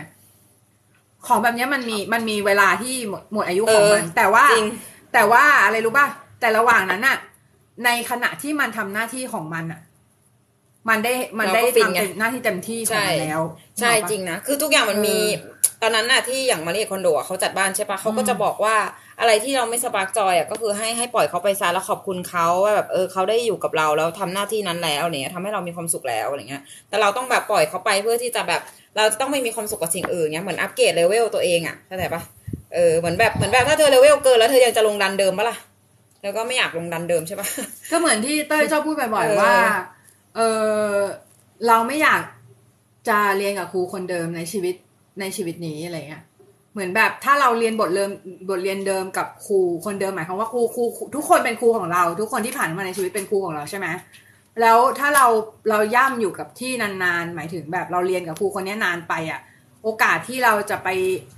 [1.27, 4.67] ของแบบเนี้ยมันมีมันมีเวลาที่หมดหมดอายุของมันเออแต่ว่าจริง
[5.13, 6.07] แต่ว่าอะไรรู้ป่ะ
[6.39, 7.17] แต่ระหว่างนั้นน่ะ
[7.85, 9.81] ในขณะที่มันทำหน้าที่ของมันอะ
[10.89, 13.41] มันได้มันได้เราก็ฟินทำไงเต็มหน้าที่เต็มที่ของมันแล้ว
[13.79, 18.75] ใช่นึกออกปะจริงนะ คือทุกอย่างมันมีเออตอนนั้นน่ะที่อย่างมาเรียคอนโดอะเขาจัดบ้านใช่ปะเขาก็อืมจะบอกว่า
[19.19, 28.61] อะไรที่เราไม่ spark joy อะก็คือให้ให้ปล่อยเขาไปซะแล้วขอบคุณเขาว่าแบบเออเขาได้อยู่กับเราแล้วทำหน้าที่นั้นแล้วเนี่ยทำให้เรามีความสุขแล้วอะไรเงี้ย แต่เราต้องแบบปล่อยเขาไปเพื่อที่จะแบบ
[28.97, 32.21] เราจะต้องไม่มีความสุขกับสิ่งอื่นเงี้ยเหมือนอัปเกรดเลเวลตัวเองอะเข้าใจปะ
[32.73, 35.57] เออเหมือนแบบเหมือนแบบถ้าเธอเลเวลเกินแล้วเธอยังจะลงดันเดิมปะล่ะ
[36.23, 37.47] แล้วก็ไม่อยากลงดันเดิมใช่ปะ
[37.91, 39.55] ก็เหมือนที่เต้ยชอบพูดบ่อยเออๆว่า
[40.35, 40.41] เอ
[40.91, 40.93] อ
[41.67, 42.21] เราไม่อยาก
[43.09, 44.75] จะเรียนกับครูคนเดิมในชีวิต
[45.19, 46.23] ในชีวิตนี้อะไรเงี้ย
[46.73, 48.09] เหมือนแบบถ้าเราเรียนบทเรียน
[48.49, 50.83] บทเรียนเดิมกับครูคนเดิมหมายความว่าครูครู
[51.15, 53.87] ทุกคนเป็นครูของเรา ทุกคนที่ผ่านมาในชีวิตเป็นครูของเราใช่ไหม
[54.61, 55.25] แล้วถ้าเรา
[55.69, 59.39] เราย่ำอยู่กับที่นานๆ หมายถึงแบบเราเรียนกับครูคนนี้นานไปอะ
[59.83, 60.89] โอกาสที่เราจะไป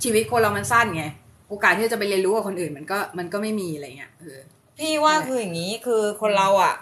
[0.02, 1.04] ชีวิตคนเรามันสั้นไง
[1.48, 4.38] โอกาสที่จะไปเรียนรู้กับคนอื่นมันก็มันก็ไม่มีอะไรเงี้ยเออ
[4.78, 6.74] พี่ว่าคืออย่างนี้คือคนเราอะ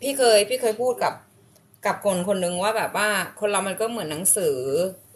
[0.00, 1.14] พี่เคยพี่เคยพูดกับ
[1.86, 3.08] กับคนคนหนึ่งว่าแบบว่า
[3.40, 4.58] คนเรามันก็เหมือนหนังสือ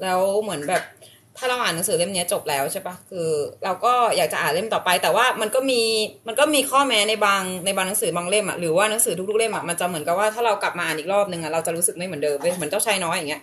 [0.03, 0.83] แล้วเหมือนแบบ
[1.39, 3.29] ถ้าเราอ่านหนังสือเล่มนี้จบแล้วใช่ปะคือ
[3.65, 5.81] เราก็อยากจะอ่านเล่มต่อไป แต่ว่ามันก็มี
[6.29, 13.43] มันก็มีข้อแม้ในบางในบางหนังสือบางเล่มอะหรือว่าหนังสือทุกๆเล่มอะมันจะเหมือนกับว่าถ้าเรากลับมาอ่านอีกรอบนึงอะเราจะรู้สึกไม่เหมือนเดิมเว้ยเหมือนเจ้าชายน้อยอย่างเงี้ย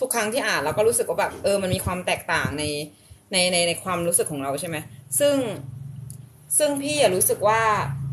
[0.00, 2.64] ทุกครั้งที่อ่านเราก็รู้สึกว่าแบบเออมันมีความแตกต่างใน
[3.32, 4.76] ในในในความรู้สึกของเราใช่ไหม
[5.18, 5.36] ซึ่ง
[6.58, 7.60] ซึ่งพี่อะรู้สึกว่า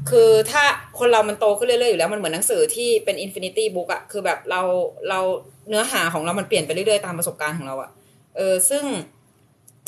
[0.10, 0.64] คือถ้า
[1.00, 4.62] คนเรามันโตขึ้นเรื่อยๆอยู่แล้วมันเหมือนหนังสือที่เป็น infinity book อะคือแบบเรา
[5.10, 5.20] เรา
[5.70, 7.90] เนื้อหาของเรามันเปลี่ยนไปเรื่อยๆตามประสบการณ์ของเราอะ
[8.36, 8.84] เออซึ่ง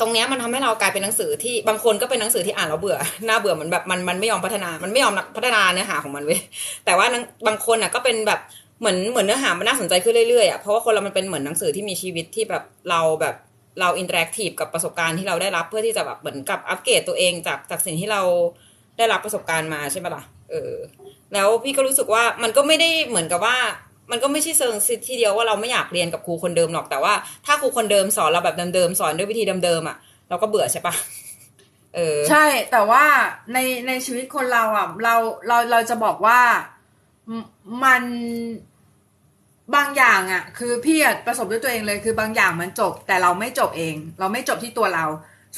[0.00, 6.40] ตรงเนี้ยมันทำให้เรากลายเป็นหนังสือที่บางคนก็เป็นหนังสือที่อ่านแล้วเบื่อน่าเบื่อเหมือนแบบมันมันไม่ยอมพัฒนา มันไม่ยอมพัฒนาเนื้อหาของมันเว้ย
[6.84, 7.06] แต่ว่า
[7.46, 8.40] บางคนอะก็เป็นแบบ
[8.80, 13.34] เหมือนเหมือนเนื้อหามันน่าสนใจขึ้นเรื่อยๆอะเพราะว่าคนเรามันเป็นเหมือนหนังสือที่มีชีวิตที่แบบเราแบบ
[13.80, 18.22] เรา interactive กับประสบการณ์ที่เราได้รับเพื่อที่จะแบบเหมือนกับอัปเกรดตัวเองจากจากสิ่งที่เรา
[18.98, 20.74] ได้รับประสบการณ์มาใช่ไหมล่ะเออ
[21.34, 23.56] แล้วพี่ก็รู้สึกว่ามันก็ไม่ได้เหมือนกับว่า
[24.10, 27.14] มันก็ไม่ใช่เชิงซะทีเดียวว่าเราไม่อยากเรียนกับครูคนเดิมหรอกแต่ว่า
[27.46, 29.96] ถ้าครูคนเดิมสอนเราแบบเดิมๆสอนด้วยวิธีเดิมๆอะ
[30.28, 30.94] เราก็เบื่อใช่ปะ
[31.94, 33.04] เออ ใช่ แต่ว่า
[33.52, 35.14] ในในชีวิตคนเราอะ เรา
[35.46, 36.40] เราเราจะบอกว่า
[37.84, 38.02] มัน
[39.74, 45.04] บางอย่างอะ คือพี่ประสบด้วยตัวเองเลยคือบางอย่างมันจบ แต่เราไม่จบเอง เราไม่จบที่ตัวเรา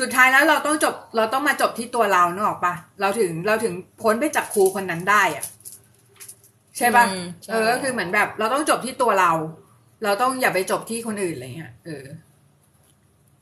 [0.00, 5.44] สุดท้ายแล้วเราต้องจบ เราต้องมาจบที่ตัวเราเนกออกปะเราถึงเราถึงพ้นไปจากครูคนนั้นได้อะ
[6.80, 9.32] ใช่ปะอืมใช่เออก็คือเหมือนแบบ เราต้องจบที่ตัวเรา
[10.04, 12.04] เราต้องอย่าไปจบที่คนอื่นอะไรเงี้ยเออ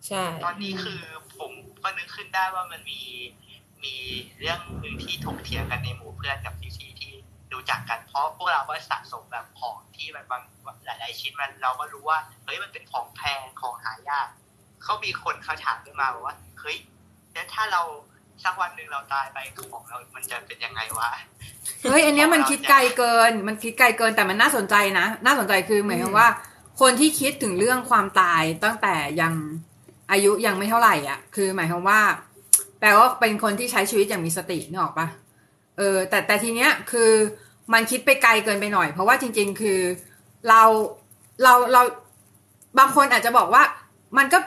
[0.06, 1.00] ใช่ ตอนนี้คือ
[1.36, 1.50] ผม
[1.82, 3.00] ก็นึกขึ้นได้ว่ามันมี
[3.84, 3.94] มี
[4.38, 7.12] เรื่องหนึ่งที่ถกเถียงกันในหมู่เพื่อนกับพี่ๆที่
[7.52, 10.42] รู้จักกันเพราะพวกเราก็สะสมแบบของที่มันบาง
[10.84, 14.28] หลาย ๆ ชิ้นมันเราก็รู้ว่าเฮ้ยมันเป็นของแพงของหายาก
[14.82, 16.76] เขามีคนเขาถามขึ้นมาบอกว่าเฮ้ย
[17.32, 17.82] แล้วถ้าเรา
[18.44, 19.38] สักวันหนึ่งเราตายไป
[19.72, 21.10] ของเรา มันจะเป็นยังไงวะ
[21.82, 26.28] เฮ้ยอันเนี้ยมันคิดไกลเกิน มันคิดไกลเกินแต่มันน่าสนใจนะ น่าสนใจคือเหมือนกับว่า
[26.80, 29.34] คนที่คิดถึงเรื่องความตายตั้งแต่ยัง
[30.10, 32.00] อายุยังไม่เท่าไหร่อะ คือหมายความว่า
[32.80, 35.06] แปลว่าเป็นคนที่ใช้ชีวิตอย่างมีสตินึกออกปะ
[35.78, 37.10] เออ แต่แต่ทีเนี้ยคือ
[37.72, 39.80] มันคิดไปไกลเกินไปหน่อย เพราะว่าจริง ๆ คือ
[40.48, 40.62] เรา
[41.42, 41.82] เราเรา
[42.78, 43.62] บางคนอาจจะบอกว่า
[44.18, 44.38] มันก็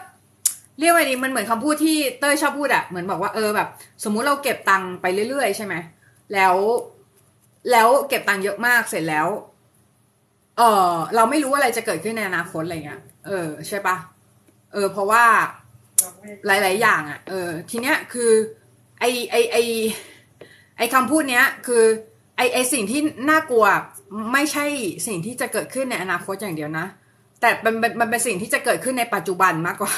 [0.81, 3.67] เรียกว่าดีมันเหมือนคำพูดที่เต้ยชอบพูดอะเหมือนบอกว่าเออแบบ
[4.03, 5.75] สมมุติเราเก็บตังค์ไปเรื่อยๆใช่ไหม
[6.33, 6.55] แล้ว
[7.71, 9.27] แล้วเก็บตังค์เยอะมากเสร็จแล้ว
[10.57, 13.95] เออเราไม่รู้อะไรจะเกิดขึ้นในอนาคตอะไรเงี้ยเออ ใช่ปะ
[14.73, 15.23] เออ เพราะว่า
[16.45, 18.31] หลาย ๆ อย่างอะเออ ทีเนี้ยคือ
[18.99, 19.57] ไอไอไอ
[20.77, 21.83] ไอคำพูดเนี้ย คือ
[22.37, 23.65] ไอไอสิ่งที่น่ากลัว
[24.33, 24.65] ไม่ใช่
[25.07, 26.85] สิ่งที่จะเกิดขึ้นในอนาคตอย่างเดียวนะ
[27.41, 29.93] แต่มันมันมันเป็นสิ่งที่จะเกิดขึ้นในปัจจุบันมากกว่า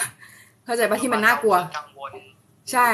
[0.66, 2.14] เข้าใจปะที่มันน่ากลัวกังวล
[2.72, 2.90] ใช่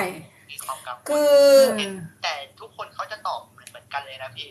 [0.52, 4.50] มีความกังวลคือเออแต่ทุกคนเขาจะตอบเหมือนเหมือนกันเลยนะพี่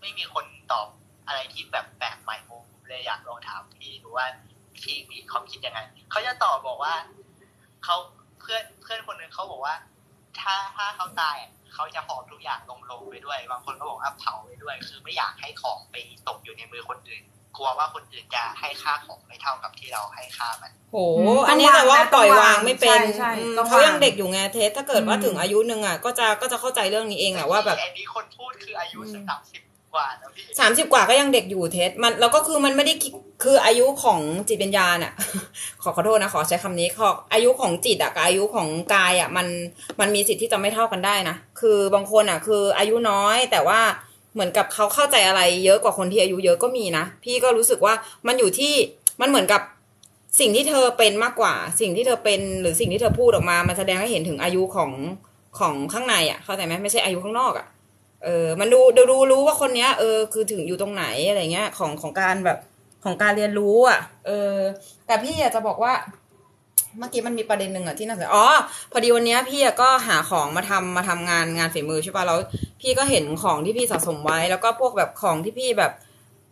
[0.00, 0.86] ไม่มีคนตอบ
[1.26, 4.26] อะไรที่แบบแปลกใหม่ผมเลยอยากลองถามพี่ดูว่า
[4.76, 6.94] พี่มีความคิดยังไงเขาจะตอบบอกว่า
[7.84, 7.96] เขา
[8.40, 9.74] เพื่อนเพื่อนคนหนึ่งเขาบอกว่า
[10.40, 15.96] ถ้าถ้าเขาตายอะเขาจะหอบทุกอย่างลงโลงไปด้วย บางคนก็บอกว่าเผาไปด้วย คือไม่อยากให้ของไป
[16.28, 17.22] ตกอยู่ในมือคนอื่น
[17.56, 29.62] กลัวว่าคนอื่นจะให้ค่าของไม่เท่ากับที่เราให้ค่ามันโหอืมอันนี้แต่ว่าต้องวางนะปล่อยวางไม่เป็นใช่ใช่อืมต้องเขายังวางเด็กอยู่ไงเทสถ้าเกิดว่าอืมถึงอายุหนึ่งอะก็จะก็จะเข้าใจเรื่องนี้เองแหละว่าแบบอันนี้คนพูดคืออายุสักสามสิบ
[29.94, 33.12] กว่าแล้วพี่สามสิบกว่าก็ยังเด็กอยู่เทสมันแล้วก็คือมันไม่ได้คิด
[33.44, 35.12] คืออายุของจิตวิญญาณอะ
[35.82, 39.46] ขอขอโทษนะขอใช้คำนี้ขออายุของจิตอะกับอายุของกายอะมัน
[40.00, 43.80] มันมีสิทธิ์ที่จะไม่เท่ากันได้นะคือบางคนอะ คืออายุน้อยแต่ว่า
[44.34, 47.94] เหมือนกับเขาเข้าใจอะไรเยอะกว่าคนที่อายุเยอะก็มีนะ พี่ก็รู้สึกว่า
[48.26, 48.72] มันอยู่ที่
[49.20, 49.62] มันเหมือนกับ
[50.40, 54.92] สิ่งที่เธอเป็นมากกว่า สิ่งที่เธอเป็นหรือสิ่งที่เธอพูดออกมา มันแสดงให้เห็นถึงอายุของ
[55.58, 57.66] ของข้างในอะ เข้าใจไหมไม่ใช่อายุข้างนอกอะ
[58.24, 62.58] เออมันดูดูรู้รู้ว่าคนเนี้ยเออคือถึงอยู่ตรงไหนอะไรเงี้ยของของการแบบ
[63.04, 64.54] ของการเรียนรู้อะ เออ
[65.06, 65.92] แต่พี่อยากจะบอกว่า
[66.98, 68.46] เมื่อกี้มันมีประเด็นหนึ่งอะที่น่าสนใจอ๋อ
[68.92, 72.38] พอดีวันเนี้ยพี่อะก็หาของมาทำมาทำงานงานฝีมือใช่ป่ะแล้ว
[72.80, 75.92] พี่ก็เห็นของที่พี่สะสมไว้ แล้วก็พวกแบบของที่พี่แบบ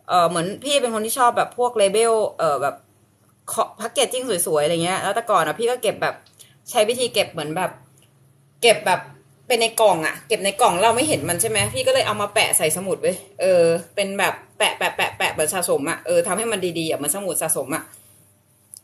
[0.07, 2.75] เออเหมือนพี่เป็นคนที่ชอบแบบพวกเลเบลเออแบบ
[3.77, 6.15] แพ็กเกจจิ้งสวยๆอะไรเงี้ยแล้วแต่ก่อนอะพี่ก็เก็บแบบ
[6.69, 7.71] ใช้วิธีเก็บเหมือนแบบ
[8.61, 9.01] เก็บแบบ
[9.47, 13.63] เป็นในกล่องอะเก็บในกล่องเราไม่เห็นมันใช่ไหมพี่ก็เลยเอามาแปะใส่สมุดไว้ยเออ
[13.95, 17.83] เป็นแบบแปะแปะแปะแปะเหมือนสะสมอะเออทำให้มันดีๆอะเหมือนสมุดสะสมอะ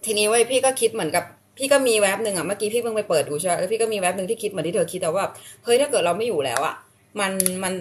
[0.06, 1.26] ทีนี้เว้ยพี่ก็คิดเหมือนกับ
[1.58, 5.26] พี่ก็มีแว็บหนึ่งอะเมื่อกี้พี่เพิ่งไปเปิดดูใช่ไหมแล้วพี่ก็มีแว็บหนึ่งที่คิดเหมือนที่เธอคิดแต่ว่า
[5.64, 6.76] เฮ้ยถ้าเกิดเราไม่อยู่แล้วอะ
[7.20, 7.32] มัน
[7.64, 7.74] มัน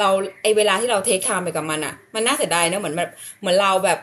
[0.00, 0.08] เรา
[0.42, 3.10] ไอเวลาที่เราเทคไทม์ไปกับมันอะ มันน่าเสียดายเนอะเหมือนแบบ
[3.40, 3.98] เหมือนเราแบบ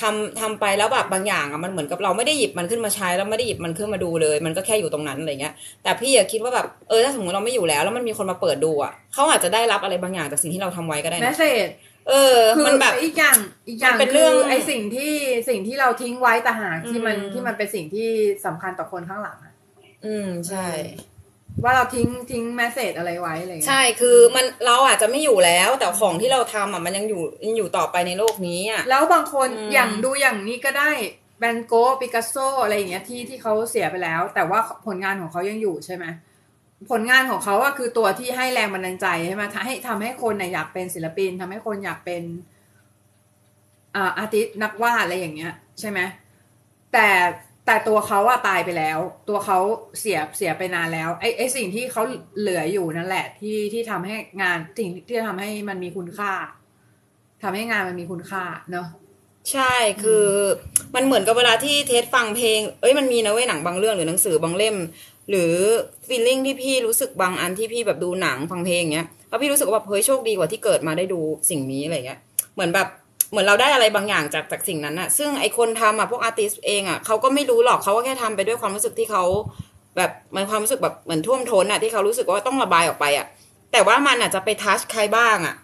[0.00, 11.24] ทำทำไปแล้วแบบบางอย่างอะมันเหมือนกับเราไม่ได้หยิบมันขึ้นมาใช้แล้วไม่ได้หยิบมันขึ้นมาดูเลย มันก็แค่อยู่ตรงนั้นอะไรเงี้ยแต่พี่อะคิดว่าแบบเออถ้าสมมติเราไม่อยู่แล้ว แล้วมันมีคนมาเปิดดูอะเขาอาจจะได้รับอะไรบางอย่างจากสิ่งที่เราทำไว้ก็ได้นะ
[12.08, 13.36] เซจเออคือมันแบบอีกอย่าง
[13.68, 15.12] อีกอย่างมันเป็นเรื่องคืไอสิ่งที่
[15.48, 18.08] สิ่งที่เราทิ้งไว้ต่างหากที่มันอืมที่มันเป็นสิ่งที่
[18.46, 19.54] สำคัญต่อคนข้างหลังอะ
[20.06, 20.68] อืมใช่
[21.64, 30.90] ว่าเราทิ้งทิ้ง message อะไรไว้อะไรเงี้ยใช่คือมันเราอาจจะไม่อยู่แล้ว แต่ของที่เราทำอะมันยังอยู่ยังอยู่ต่อไปในโลกนี้อะแล้วบางคนอืมอย่างดูอย่างนี้ก็ได้
[31.38, 36.04] แวนโก๊ะปิกัสโซอะไรอย่างเงี้ยที่ที่เขาเสียไปแล้ว แต่ว่าผลงานของเขายังอยู่ใช่ไหม
[36.90, 42.22] ผลงานของเขาอะคือตัวที่ให้แรงบันดาลใจใช่ไหมทำให้ทำให้คนน่ะอยากเป็นศิลปินทำให้คนอยากเป็น
[43.96, 46.00] artist นักวาดอะไรอย่างเงี้ย ใช่ไหม
[46.92, 47.08] แต่
[47.66, 49.58] แต่ตัวเขาอะตายไปแล้ว ตัวเขา
[50.00, 52.02] เสียเสียไปนานแล้วไอ้ไอ้สิ่งที่เขา
[52.40, 56.32] เหลืออยู่นั่นแหละ ที่ที่ทำให้งานสิ่งที่จะทำให้มันมีคุณค่า
[57.42, 58.86] ทำให้งานมันมีคุณค่าเนาะ
[59.52, 60.26] ใช่คือ
[60.94, 64.76] มันเหมือนกับเวลาที่เทสฟังเพลง เอ้ยมันมีนะเว้ยหนังบางเรื่องหรือหนังสือบางเล่ม
[65.30, 65.52] หรือ
[66.06, 72.20] ฟีลลิ่งที่พี่รู้สึกบางอันที่พี่แบบดูหนังฟังเพลงเงี้ยแล้วพี่รู้สึกว่าแบบเฮ้ยโชคดีกว่าที่เกิดมาได้ดูสิ่งนี้อะไรเงี้ย
[72.54, 72.88] เหมือนแบบ
[73.30, 79.24] เหมือนเราได้อะไรบางอย่างจากจากสิ่งนั้นอะซึ่งไอคนทำอะพวกอาร์ติสเองอะเขาก็ไม่รู้หรอกเขาก็แค่ทำไปด้วยความรู้สึกที่เขา
[79.96, 83.26] แบบมันความรู้สึกแบบเหมือนท่วมท้นอะที่เขารู้สึกว่าต้องระบายออกไปอะ
[83.72, 85.54] แต่ว่ามันอาจจะไปทัชใครบ้างอะ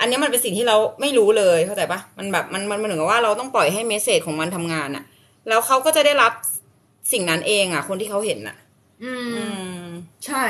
[0.00, 5.04] อันนี้มันเป็นสิ่งที่เราไม่รู้เลยเข้าใจปะมันแบบมันมันเหมือนกับว่าเราต้องปล่อยให้เมสเซจของมันทำงานอะ
[5.48, 6.32] แล้วเขาก็จะได้รับ
[7.12, 8.56] สิ่งนั้นเองอะคนที่เขาเห็นอะ
[9.02, 9.50] อือืม
[9.84, 9.88] ม
[10.24, 10.44] ใช่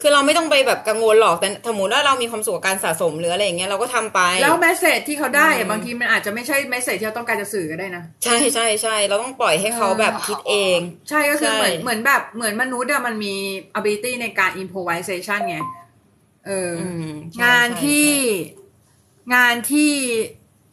[0.00, 13.34] คือเราไม่ต้องไปแบบกังวลหรอกแต่สมมติว่าเรามีความสุขกับการสะสมหรืออะไรอย่างเงี้ยเราก็ทำไปแล้วแมสเซจที่เขาได้อือะมบางทีมันอาจจะไม่ใช่แมสเซจที่เราต้องการจะสื่อก็ได้นะใช่ใช่ใช่เราต้องปล่อยให้เขาแบบคิดเอง ใช่ก็คือใช่เหมือนเหมือนแบบเหมือนมนุษย์อะมันมี
[13.78, 15.56] ability ในการ improvisation ไง
[16.46, 18.14] เออออืมใช่งานใช่ที่ใช่
[19.34, 19.92] งานที่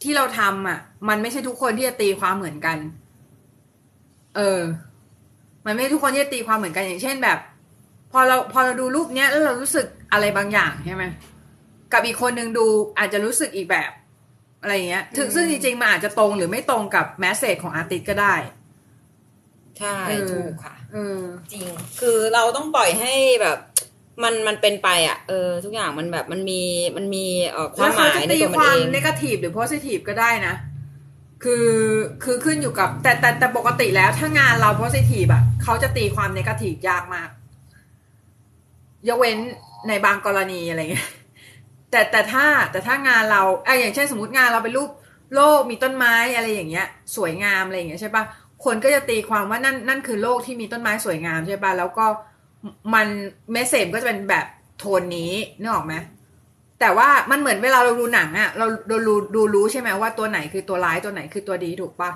[0.02, 2.78] ที่เราทำอะ มันไม่ใช่ทุกคนที่จะตีความเหมือนกัน
[4.36, 4.60] เออ
[5.66, 7.38] มันไม่ใช่ทุกคนที่จะตีความเหมือนกันอย่างเช่นแบบ
[8.12, 11.04] พอเราพอเราดูรูปเนี้ยแล้วเรารู้สึกอะไรบางอย่างใช่ไหม
[11.92, 12.66] กับอีกคนนึงดู
[12.98, 13.90] อาจจะรู้สึกอีกแบบ
[14.62, 18.34] อะไรอย่างเงี้ย ถึงซึ่งจริงๆมันอาจจะตรงหรือไม่ตรงกับแมสเซจของอาร์ติสก็ได้
[19.78, 21.20] ใช่เออถูกค่ะเออ
[21.52, 21.64] จริง
[22.00, 23.58] คือเราต้องปล่อยให้แบบ
[24.22, 26.62] มันมันเป็นไปอะเออทุกอย่างมันแบบมันมี
[26.96, 30.54] มันมีเอ่อความหมายในแล้วเขจะตีตัวมัคนวามเองนกาทีฟหรือโพสิทีฟก็ได้นะ
[31.42, 31.68] คือ
[32.24, 37.28] คือขึ้นอยู่กับ แต่แต่แต่ปกติแล้วถ้างานเราโพสิทีฟอะเขาจะตีความในกาทีฟยากมาก
[39.08, 39.38] ยกเว้น
[39.88, 41.08] ในบางกรณีอะไรเงี้ย
[41.90, 44.90] แต่แต่ถ้าแต่ถ้างานเราไออย่างเช่นสมมติงานเราเป็นรูป
[45.34, 48.24] โลกมีต้นไม้อะไรอย่างเงี้ย สวยงามอะไรอย่างเงี้ยใช่ปะ
[48.64, 52.06] คนก็จะตีความว่านั่นนั่นคือโลกที่มีต้นไม้สวยงามใช่ปะแล้วก็
[52.94, 53.06] มัน
[53.52, 54.46] เมสเซจก็จะเป็นแบบ
[54.78, 55.94] โทนนี้นึกออกไหม
[56.80, 62.10] แต่ว่ามันเหมือนเวลาเราดูหนังอะเราเราดูดูรู้ใช่ไหมว่าตัวไหนคือตัวร้ายตัวไหนคือตัวดีถูกปะ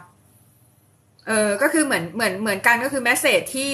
[1.27, 3.73] เออก็คือเหมือนเหมือนเหมือนกันก็คือแมสเซจที่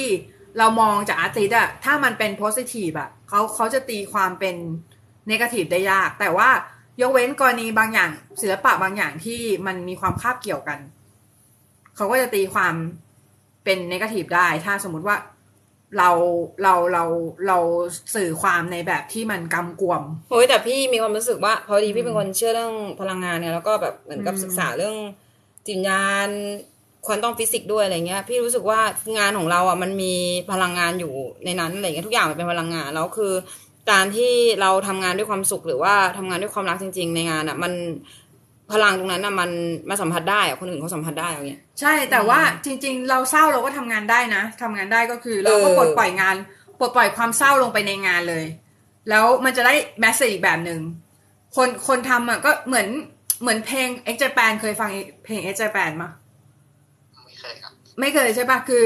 [0.58, 4.56] เรามองจากอาร์ติสอะถ้ามันเป็นโพสิทีฟอะเขาเขาจะตีความเป็น
[5.28, 6.48] เนกาทีฟได้ยาก แต่ว่า
[7.00, 10.78] ยกเว้นกรณีบางอย่างศิลปะบางอย่างที่มันมีความคาบเกี่ยวกัน
[11.96, 12.74] เขาก็จะตีความ
[13.64, 15.16] เป็นเนกาทีฟได้ ถ้าสมมติว่า
[15.96, 16.10] เรา
[16.62, 17.04] เราเรา
[17.48, 17.58] เรา
[18.14, 24.96] สื่อความในแบบที่มันกำกวมโอ้ยแต่พี่มีความรู้สึกว่า พอดีพี่เป็นคนเชื่อเรื่องพลังงานเนี่ยแล้วก็แบบเหมือนกับอืมศึกษาเรื่อง
[25.66, 26.28] จิตวิญญาณ
[27.06, 28.80] ควอนตัมฟิสิกส์ด้วยอะไรเงี้ย พี่รู้สึกว่า
[29.18, 30.14] งานของเราอะมันมี
[30.52, 31.12] พลังงานอยู่
[31.44, 33.32] ในนั้นอะไรเงี้ยทุกอย่างมันเป็นพลังงานแล้วคือ
[33.90, 37.72] การที่เราทำงานด้วยความสุขหรือว่าทำงานด้วยความรักจริง ๆ ในงานอะ มัน
[38.72, 39.50] พลังตรงนั้นอะมัน
[39.88, 46.36] มาสัมผัสได้อะคนอื่นเขาสัมผัสได้อย่างเงี้ยใช่แต่ว่าจริง ๆ เราเศร้าเราก็ทำงานได้นะทำงานได้ก็คือเราก็เออปลดปล่อยงาน
[46.78, 48.44] ปลดปล่อยความเศร้าลงไปในงานเลย
[49.08, 50.80] แล้วมันจะได้แมสเซจอีกแบบหนึ่ง
[51.56, 52.88] คนคนทำอะก็เหมือน
[53.42, 54.90] เหมือนเพลง X Japan เคยฟัง
[55.24, 56.12] เพลง X Japan มั้ย
[57.24, 58.84] ไม่เคยครับไม่เคยใช่ปะคือ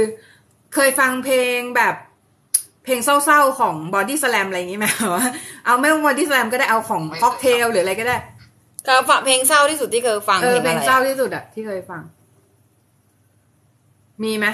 [0.75, 1.95] เคยฟังเพลงแบบ
[2.85, 5.27] เพลงเศร้าๆของ Body Slam อะไรอย่างงี้ไหมว่า
[5.65, 8.17] เอาไม่ต้อง Body Slam ก็ได้เอาของไม่เคยค็อกเทลหรืออะไรก็ได้
[8.87, 12.03] ก็ฟังเพลงเศร้าที่สุดที่เคยฟังเออเพเพลลงงอะไรเศร้าอะที่สุดอะที่เคยฟัง
[14.23, 14.47] มีไหม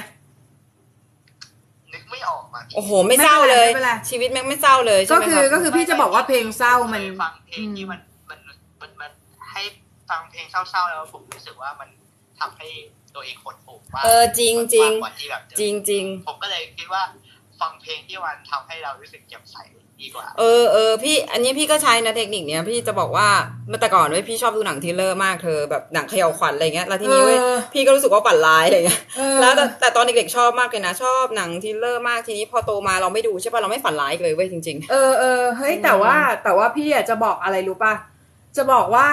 [1.92, 8.40] นึกไม่ออกอะโอ้โห ไม่เศร้าเลยไม่เป็นไรชีวิตแม่งไม่เศร้าเลยใช่ก็ไหมคืรัอบก็คือพี่จะบอกว่าเพลงเศร้ามันเคยฟังเพลงที่มันมัน
[8.80, 9.10] มันมัน
[9.52, 9.62] ให้
[10.10, 11.88] ฟังเพลงเศร้าๆแล้วผมรู้สึกว่ามัน
[12.40, 12.68] ทำให้
[13.14, 17.02] ตัวเองหดหู่มากเออจริงจริงมากกว่าที่แบบจะจริงจริงผมก็เลยคิดว่า
[17.60, 19.56] ฟังเพลงที่มันทำให้เรารู้สึกแจ่มใส
[20.02, 23.28] ดีกว่า เออเออพี่ อันนี้พี่ก็ใช้นะเทคนิคเนี้ยพี่จะบอกว่า
[23.68, 37.94] เมื่อแต่ก่อนเว้ยพี่ชอบดูหนัง thriller มากเธอแบบหนังเขย่าขวัญอะไรเงี้ยแล้วทีนี้เว้ยเออพี่ก็รู้สึกว่าฝันร้ายอะไรเงี้ยเออแล้วแต่แต่ตอนเด็กๆชอบมากเลยนะชอบหนัง thriller มากทีนี้พอโตมาเราไม่ดูใช่ป่ะเราไม่ฝันร้ายอีกเลยเว้ยจริงเออเออเฮ้ยแต่ว่าแต่ว่าพี่อะจะบอกอะไรรู้ป่ะ
[38.56, 39.08] จะบอกว่า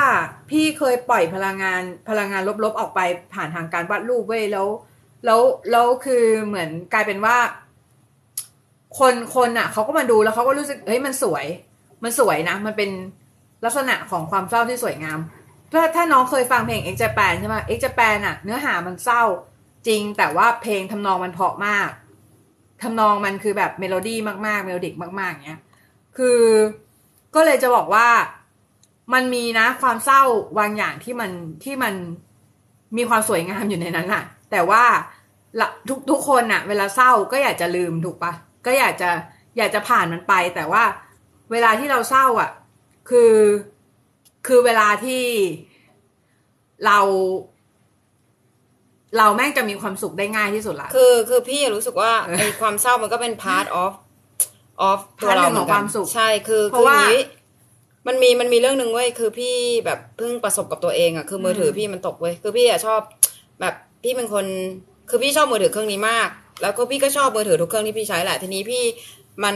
[0.50, 3.00] พี่เคยปล่อยพลังงานพลังงานลบๆออกไป
[3.34, 4.68] ผ่านทางการวาดรูปเว้ยแล้ว
[5.26, 7.38] แล้วแล้วคือเหมือนกลายเป็นว่า
[9.00, 11.46] คนคนอะเขาก็มาดูแล้วเขาก็รู้สึกเฮ้ยมันสวย
[12.04, 12.90] มันสวยนะ มันเป็น
[13.66, 15.20] ลักษณะของความเศร้าที่สวยงาม
[15.74, 19.24] ถ้าถ้าน้องเคยฟังเพลง X Japan ใช่ไหม X Japan อะเนื้อหามันเศร้า
[19.88, 21.90] จริง แต่ว่าเพลงทำนองมันเพราะมาก
[22.82, 25.62] ทำนองมันคือแบบเมโลดี้มากๆ melodic มากๆอย่างเงี้ย
[26.18, 26.40] คือ
[27.36, 28.08] ก็เลยจะบอกว่า
[29.14, 30.24] มันมีนะความเศร้า
[30.60, 31.32] บางอย่างที่มัน
[31.64, 31.94] ที่มัน
[32.98, 34.84] มีความสวยงามอยู่ในนั้นอะแต่ว่า
[35.90, 38.34] ทุกทุกคนอะเวลาเศร้าก็อยากจะลืมถูกปะ
[38.66, 39.12] ก็อยากจะ
[39.58, 40.84] อยากจะผ่านมันไป แต่ว่า
[41.52, 42.52] เวลาที่เราเศร้าอะ
[43.10, 43.34] คือ
[44.48, 45.26] คือเวลาที่
[46.86, 47.00] เรา
[49.18, 53.94] เราแม่งจะมีความสุขได้ง่ายที่สุดละๆคือคือพี่รู้สึกว่าเออไอความเศร้ามันก็เป็น part of
[54.90, 57.24] of ตัว part เราหนึ่งเหมืขออนงคกัวานมสุขใช่คือเพคือราะอว่าย่างนี้
[58.08, 63.02] มันมีมันมีเรื่องหนึ่งเว้ยคือพี่แบบเพิ่งประสบกับตัวเองอะคือมือถืออมพี่มันตกเว้ยคือพี่อะชอบ
[63.62, 63.74] แบบ
[64.04, 64.46] พี่เป็นคน
[65.10, 66.30] คือพี่ชอบมือถือเครื่องนี้มาก
[66.62, 68.84] แล้วก็พี่ก็ชอบมือถือทุกเครื่องที่พี่ใช้แหละทีนี้พี่
[69.44, 69.56] มัน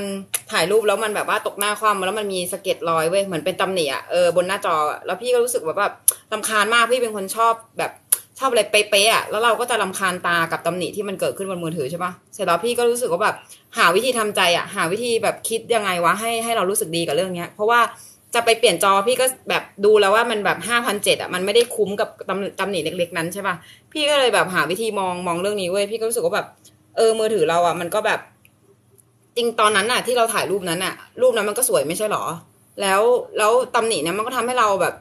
[0.51, 5.93] ถ่ายรูปแล้วมันแบบว่าตกหน้าคว่ำแล้วมันมีสะเก็ดรอยเว้ยเหมือนเป็นตำหนิอะเออบนหน้าจอแล้วพี่ก็รู้สึกว่าแบบ
[6.31, 7.91] ลำคาญมากพี่เป็นคนชอบแบบ
[8.39, 13.35] ชอบอะไรเป๊ะๆอะแล้วเราก็จะลำคาญตากับตำหนิที่มันเกิดขึ้นบนมือถือใช่ปะเสร็จแล้วพี่ก็รู้สึกว่าแบบ
[13.77, 17.79] หาวิธีทำใจอะหาวิธีแบบคิดยังไงวะให้ให้เรารู้สึกดีกับเรื่องเนี้ยเพราะว่า
[18.35, 23.55] จะไปเปลี่ยนจอพี่ก็แบบดูแล้วว่ามันแบบห้าพันเจ็ดอะมันไม่ได้คุ้มกับตำตำหนิเล็กๆนั้นใช่ป่ะ
[23.93, 26.47] พี่ก็เลยแบบหาวิธีมองมองเรื่องนี้เว้ยพี่ก็รู้สึกว่าแบบ
[26.99, 28.19] เออมือถือเราอะ มันก็แบบ
[29.35, 32.25] จริงตอนนั้นอะ ที่เราถ่ายรูปนั้นอะ รูปนั้นมันก็สวยไม่ใช่หรอ
[32.81, 33.01] แล้ว
[33.38, 34.95] แล้วตำหนิเนี่ยมันก็ทำให้เราแบบ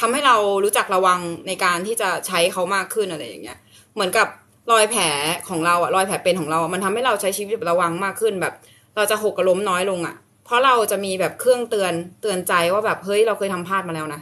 [0.00, 3.58] ทำให้เรารู้จักระวังในการที่จะใช้เขามากขึ้นอะไรอย่างเงี้ย
[3.94, 4.26] เหมือนกับ
[4.72, 5.02] รอยแผล
[5.48, 8.54] ของเราอะรอยแผลเป็นของเราอะมันทำให้เราใช้ชีวิตระวังมากขึ้นแบบ
[8.96, 14.20] เราจะหกกระล้มน้อยลงอะเพราะเราจะมีแบบเครื่องเตือนเตือนใจว่าแบบเฮ้ยเราเคยทำพลาดมาแล้วนะ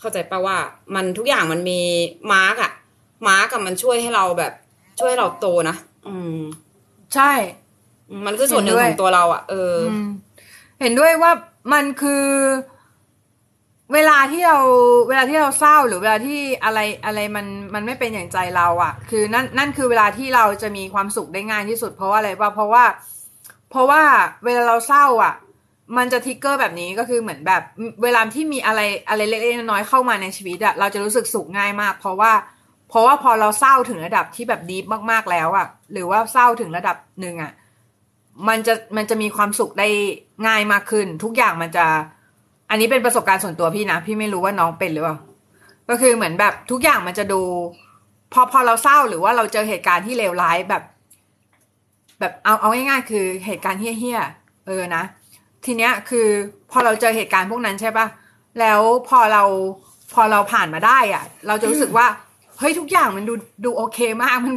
[0.00, 0.56] เข้าใจปะว่า
[0.94, 1.80] มันทุกอย่างมันมี
[2.32, 2.72] มาร์กอะ
[3.28, 4.52] มาร์กอะมันช่วยให้เราแบบ
[5.00, 5.76] ช่วยให้เราโตนะ
[6.08, 6.38] อืม
[7.14, 7.32] ใช่
[8.26, 9.94] มันคือส่วนหนึ่งของตัวเราอะเอออ
[10.80, 11.32] เห็นด้วยว่า
[11.72, 12.24] มันคือ
[13.92, 14.58] เวลาที่เรา
[15.08, 22.84] เวลาที่เราเศร้าหรือเวลาที่อะไรอะไรมันมันไม่เป็นอย่างใจเราอะ่ะ คือนั่นนั่นคือเวลาที่เราจะมีความสุขได้ง่ายที่สุดเพราะว่าอะไรป่ะเพราะว่า
[23.70, 24.02] เพราะว่า
[24.44, 25.34] เวลาเราเศร้า อะ
[25.96, 27.62] มันจะทิกเกอร์แบบนี้ก็คือเหมือนแบบ
[28.02, 32.32] เวลาที่มีอะไรอะไรเล็กๆน้อยๆเข้ามาในชีวิตอะเราจะรู้สึกสุขง่ายมาก เพราะว่า
[32.88, 37.52] เพราะว่าพอเราเศร้าถึงระดับที่แบบดีฟมากๆแล้วอะ หรือว่าเศร้าถึงระดับหนึ่งอะ
[38.48, 39.88] มันจะมันจะมีความสุขได้
[40.46, 41.86] ง่ายมากขึ้น ทุกอย่างมันจะ
[42.70, 45.16] อันนี้เป็นประสบการณ์ส่วนตัวพี่นะ พี่ไม่รู้ว่าน้องเป็นหรือเปล่า
[45.88, 47.40] ก็คือเหมือนแบบทุกอย่างมันจะดู
[48.32, 50.82] พอพอเราเศร้าหรือว่าเราเจอเหตุการณ์ที่เลวร้ายแบบ
[52.20, 55.02] แบบเอาเอาง่ายๆคือเหตุการณ์เฮี้ยๆเออนะ
[55.64, 56.26] ทีเนี้ยคือ
[56.70, 58.06] พอเราเจอเหตุการณ์พวกนั้นใช่ปะ
[58.60, 59.42] แล้วพอเรา
[60.14, 62.06] พอเราผ่านมาได้อะเราจะรู้สึกว่า
[62.58, 64.54] เฮ้ยทุกอย่างมันดูดูโอเคมากมัน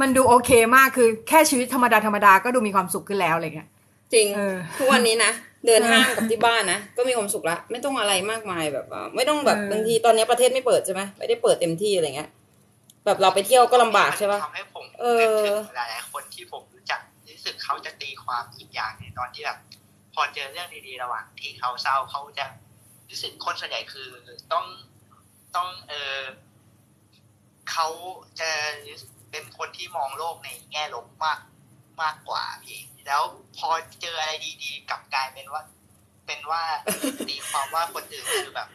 [0.00, 3.68] มันดูโอเคมากคือแค่ชีวิตธรรมดาธรรมดาก็ดูมีความสุขขึ้นแล้วอะไรเงี้ย
[4.14, 5.32] จริงเออทุกวันนี้นะ
[5.66, 12.30] เดินเออห้างกับที่บ้านนะก็มีความสุขละไม่ต้องอะไรมากมายแบบว่าไม่ต้องแบบเออบางทีตอนนี้ประเทศไม่เปิดใช่ไหมไม่ได้เปิดเต็มที่อะไรเงี้ย
[13.04, 17.00] แบบเราไปเที่ยวก็ลำบากใช่ปะทำให้ผมเออนึกถึงหลายๆคนที่ผมรู้จัก
[17.30, 19.58] รู้สึกเขาจะตีความอีกอย่างในงตอนที่แบบ
[20.14, 22.46] พอเจอเรื่องดีๆระหว่างที่เขาเศร้าเขาจะ
[23.10, 24.08] รู้สึกคนส่วนใหญ่คือ
[24.52, 24.64] ต้อง
[25.54, 26.18] ต้องเออ
[27.72, 27.86] เขา
[28.40, 28.50] จะ
[29.30, 31.38] เป็นคนที่มองโลกในแง่ลบมาก
[32.02, 33.22] มากกว่าพี่แล้ว
[33.58, 33.68] พอ
[34.00, 34.32] เจออะไร
[34.62, 35.62] ดีๆกลับกลายเป็นว่า
[36.26, 36.62] เป็นว่า
[37.28, 38.66] ตีความว่าคนอื่นคือแบบ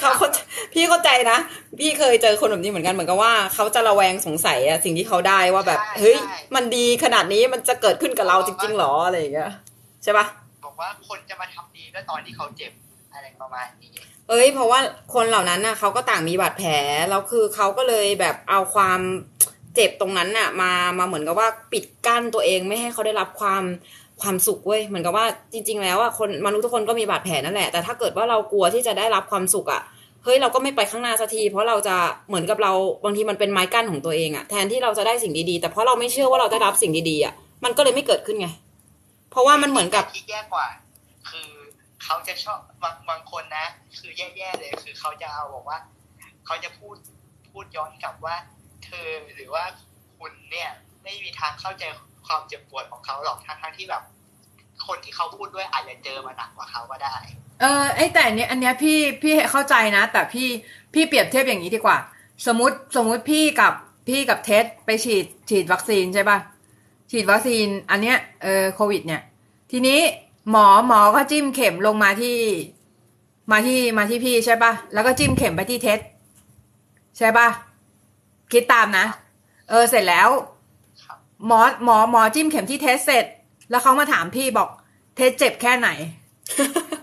[0.00, 0.38] เขาเข้าใจ
[0.74, 1.38] พี่เข้าใจนะ
[1.78, 6.16] พี่เคยเจอคนแบบนี้เหมือนกันเหมือนกับว่าเขาจะระแวงสงสัยอะสิ่งที่เขาได้ว่าแบบ เฮ้ย
[6.54, 9.52] มันดีขนาดนี้มันจะเกิดขึ้นกับเราจริงๆหรออะไรอย่างเงี้ย
[10.02, 10.26] ใช่ปะ
[10.64, 12.72] บอกว่าคนจะมาทำดีก็ตอนที่เขาเจ็บ
[13.14, 13.94] อะไรประมาณนี้
[14.28, 14.80] เอ้ย เพราะว่า
[15.14, 16.70] คนเหล่านั้นน่ะเขาก็ต่างมีบาดแผล
[17.10, 19.00] แล้วคือเขาก็เลยแบบเอาความ
[19.74, 23.62] เจ็บตรงนั้นน่ะ มามาเหมือนกับว่าปิดกั้นตัวเองไม่ให้เขาได้รับความ
[24.20, 29.82] ความสุขเว้ยเหมือนกับว่าจริง ๆ แล้วอะคนมนุษย์ทุกคนก็มีบาดแผลนั่นแหละแต่ถ้าเกิดว่าเรากลัวที่จะได้รับความสุขอะ
[30.24, 31.96] เฮ้ยเราก็ไม่ไปข้างหน้าสักที เพราะเราจะ
[32.28, 32.72] เหมือนกับเรา
[33.04, 37.32] บางทีมันเป็นไม้กั้นของตัวเองอะแทนที่เราจะได้สิ่งดีๆ แต่เพราะเราไม่เชื่อว่าเราได้รับสิ่งดีๆอะ
[37.64, 38.48] มันก็เลยไม่เกิดขึ้นไง
[39.30, 40.66] เพราะว่ามันเหมือนกับแย่กว่า
[42.06, 43.66] เขาจะชอบบางบางคนนะ
[43.98, 45.78] คือแย่ๆเลยคือเขาจะเอาบอกว่า
[46.46, 46.96] เขาจะพูด
[47.50, 48.36] พูดย้อนกลับว่า
[48.84, 49.64] เธอหรือว่า
[50.18, 50.70] คุณเนี่ย
[51.02, 51.84] ไม่มีทางเข้าใจ
[52.26, 54.02] ความเจ็บปวดของเขาหรอกทั้งทั้งๆที่แบบ
[54.86, 57.16] คนที่เขาพูดด้วยอาจจะเจอมาหนักกว่าเขาก็ได้
[57.60, 60.48] เออไอแต่อันเนี้ยอันเนี้ยพี่พี่เข้าใจนะ แต่พี่
[60.94, 61.98] พี่เปรียบเทียบอย่างนี้ดีกว่า
[62.46, 63.72] สมมติสมมติพี่กับ
[64.08, 66.38] พี่กับเท็ดไปฉีดฉีดวัคซีนใช่ปะ
[67.10, 69.22] ฉีดวัคซีน อันเนี้ยเออโควิด เนี่ย
[69.70, 70.00] ทีนี้
[70.50, 72.38] หมอหมอก็จิ้มเข็มลงมาที่
[73.50, 75.98] มาที่มาที่พี่ใช่ปะแล้วก็จิ้มเข็มไปที่เท็ด
[77.18, 77.48] ใช่ปะ
[78.52, 79.06] คิดตามนะ
[79.70, 80.28] เออเสร็จแล้ว
[81.02, 83.24] ครับหมอหมอหมอจิ้มเข็มที่เทสเสร็จ
[83.70, 84.68] แล้วเขามาถามพี่บอก
[85.16, 85.88] เทสเจ็บแค่ไหน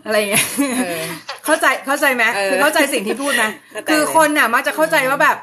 [0.06, 0.46] อะไรอย่างเงี้ย
[0.78, 1.02] เออ
[1.46, 5.38] เข้าใจเข้าใจไหมเออคือเข้าใจสิ่งที่พูดไหมเข้าใจคือคนน่ะมักจะเข้าใจว่าแบบ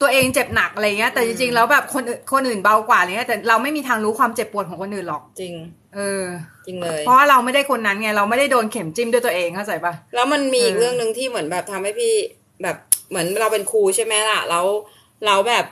[0.00, 5.54] ตัวเองเจ็บหนักอะไรเงี้ย แต่จริงๆแล้วแบบคนอื่นคนอื่นเบากว่าอะไรเงี้ยแต่เราไม่มีทางรู้ความเจ็บปวดของคนอื่นหรอกจริง
[5.94, 6.24] เออ
[6.66, 12.12] จริงเลย เพราะว่าเราไม่ได้คนนั้นไงเราไม่ได้โดนเข็มจิ้มด้วยตัวเองเข้าใจปะแล้วมันมีอีกเออเรื่องหนึ่งที่เหมือนแบบทำให้พี่
[12.62, 12.76] แบบ
[13.10, 14.66] เหมือนเราเป็นครูใช่ไหมล่ะ แล้ว
[15.26, 15.64] เราแบบ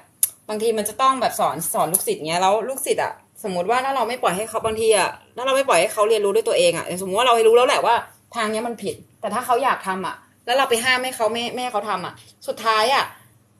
[0.48, 3.12] บางทีมันจะต้องแบบสอนสอนลูกศิษย์เงี้ยแล้วลูกศิษย์อะ
[3.44, 7.94] สมมติว่าถ้าเราไม่ปล่อยให้เขาบางทีอะถ้าเราไม่ปล่อยให้เขาเรียนรู้ด้วยตัวเองอะอย่างสมมติว่าเรารู้แล้วแหละว่า
[8.34, 12.14] ทางเนี้ยมันผิด แต่ถ้าเขาอยากทำอะแล้วเราไปห้ามให้เขาไม่ไม่ให้เขาทำอะ
[12.46, 13.04] สุดท้ายอะ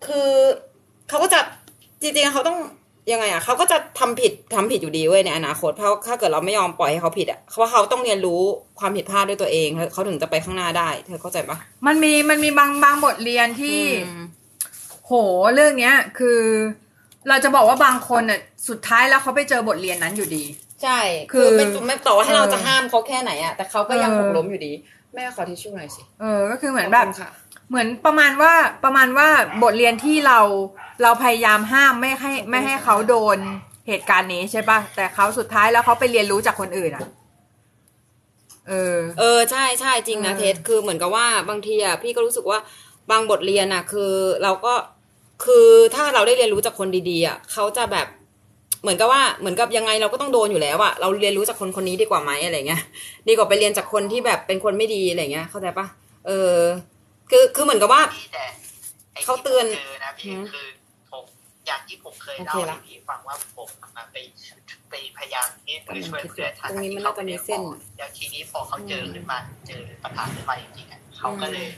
[0.07, 0.29] คือ
[1.09, 1.41] เขาก็จะ
[2.03, 2.59] จริงๆเขาต้อง
[3.11, 8.41] ยังไงอะเขาก็จะทำผิดทำผิดอยู่ดีเว้ยในอนาคตเพราะถ้าเกิดเราไม่ยอมปล่อยให้เขาผิดอะเพราะเขาต้องเรียนรู้
[8.81, 14.25] ความผิดพลาดด้วยตัวเองแล้วเขาถึงจะไปข้างหน้าได้เธอเข้าใจปะมันมีมันมีบางบางบทเรียนที่อืม
[15.07, 15.13] โห
[15.55, 16.41] เรื่องเนี้ย คือ
[17.29, 20.45] เราจะบอกว่าบางคนน่ะสุดท้ายแล้วเขาไปเจอบทเรียนนั้นอยู่ดี
[20.83, 20.99] ใช่
[21.33, 24.73] คืคืออไม่ไม่ต่อว่าให้เราเออจะห้ามเขาแค่ไหนอะแต่เขาก็ยังเออหกล้มอยู่ดี
[25.15, 27.31] แม่ขอทิชชู่หน่อยสิเออก็คือเหมือนแบบขคุณค่ะ
[27.69, 28.53] เหมือนประมาณว่า
[28.85, 29.29] ประมาณว่า
[29.63, 30.41] บทเรียนที่เรา
[31.03, 33.39] เราพยายามห้ามไม่ให้ไม่ให้เขาโดน
[33.89, 37.05] เหตุการณ์นี้ใช่ปะแต่เขาสุดท้ายแล้วเขาไปเรียนรู้จากคนอื่นอะ
[38.69, 42.59] เออ เออใช่ใช่จริงนะเออเทสคือเหมือนกับว่าบางทีอะพี่ก็รู้สึกว่า
[43.11, 44.75] บางบทเรียนอะคือเราก็
[45.45, 48.07] คือถ้าเราได้เรียนรู้จากคนดีๆอะเขาจะแบบ
[48.83, 52.83] เหมือนกับว่าเหมือนกับยังไงเราก็ต้องโดนอยู่แล้วอะเราเรียนรู้จากคนคนนี้ดีกว่าไหมอะไรเงี้ย
[53.29, 55.87] ดีกว่าไปเรียนจากคนที่แบบเป็นคนไม่ดีอะไรเงี้ยเข้าใจปะ
[56.27, 56.55] เออ
[57.31, 58.45] คือคือเหมือนกับว่าพี่แต่
[59.13, 60.67] ไอ้เขาเตือนที่ผมเจอนะพี่หืมคือ
[61.11, 61.25] ผม
[61.67, 64.17] อย่างที่ผมเคยโอเล่าเคให้ละพี่ฟังว่าผมมาไป
[64.91, 67.61] ไปพยายามที่จะช่วยเพื่อนตรงนี้มันน่าจะมีเส้น
[67.97, 71.69] แล้วทีนี้พอเขาเจอขึ้นมาเจอปัญหาขึ้นมาจริงๆอะเขาก็เลย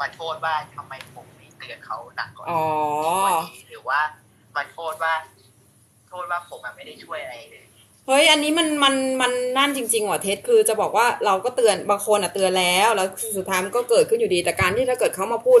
[0.00, 2.62] มาโทษว่าทำไมผมไม่เตือนเขาหนักกว่าอ๋อ
[3.50, 4.00] นี้หรือว่า
[4.56, 5.14] มาโทษว่า
[6.08, 7.63] โทษว่าผมอะไม่ได้ช่วยอะไรเลย
[8.06, 15.60] เฮ้ยอันนี้มันมันมันนั่นจริงๆว่ะเท็ดคือจะบอกว่าเราก็เตือนบางคนอะเตือนแล้ว แล้วสุดท้ายมันก็เกิดขึ้นอยู่ดีแต่การที่ถ้าเกิดเขามาพูด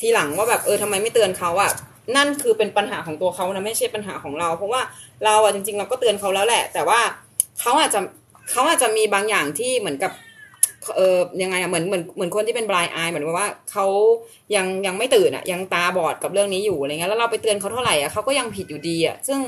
[0.00, 1.70] ทีหลังว่าแบบเออทำไมไม่เตือนเขาอะ
[2.16, 4.80] นั่นคือเป็นปัญหาของตัวเขานะไม่ใช่ปัญหาของเรา เพราะว่า
[5.24, 7.00] เราอะจริง ๆ เราก็เตือนเขาแล้วแหละ แต่ว่า
[7.60, 8.00] เขาอาจจะ
[8.50, 10.12] เขาอาจจะมีบางอย่างที่เหมือนกับ
[10.96, 13.86] เออยังไงอะเหมือนเหมือนเหมือนคนที่เป็น blind eye เหมือนกับว่าเขา
[14.54, 19.38] ยังยังไม่ตื่นอะยังตาบอดกับเรื่องนี้อยู่อะไรเงี้ยแล้วเราไปเตือนเขาเท่าไหร่อะเขาก็ยังผิดอยู่ดีอะซึ่ง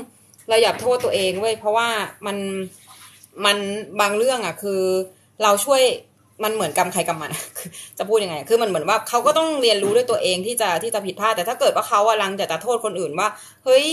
[0.49, 1.87] เราอย่าโทษตัวเองเว้ยเพราะว่า
[2.25, 2.37] มัน
[3.45, 3.57] มัน
[4.01, 4.81] บางเรื่องอะ คือ
[5.43, 5.81] เราช่วย
[6.43, 13.27] มันเหมือนกรรมใครกรรมมันคือจะพูดยังไง คือมันเหมือนว่าเขาก็ต้องเรียนรู้ด้วยตัวเองที่จะที่จะผิดพลาดแต่ถ้าเกิดว่าเขาอะรังแต่จะโทษคนอื่นว่า
[13.65, 13.85] เฮ้ย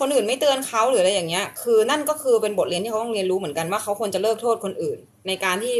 [0.00, 5.74] คนอื่นไม่เตือนเขาหรืออะไรอย่างเงี้ย คือนั่นก็คือเป็นบทเรียนที่เขาต้องเรียนรู้เหมือนกันว่าเขาควรจะเลิกโทษคนอื่น ในการที่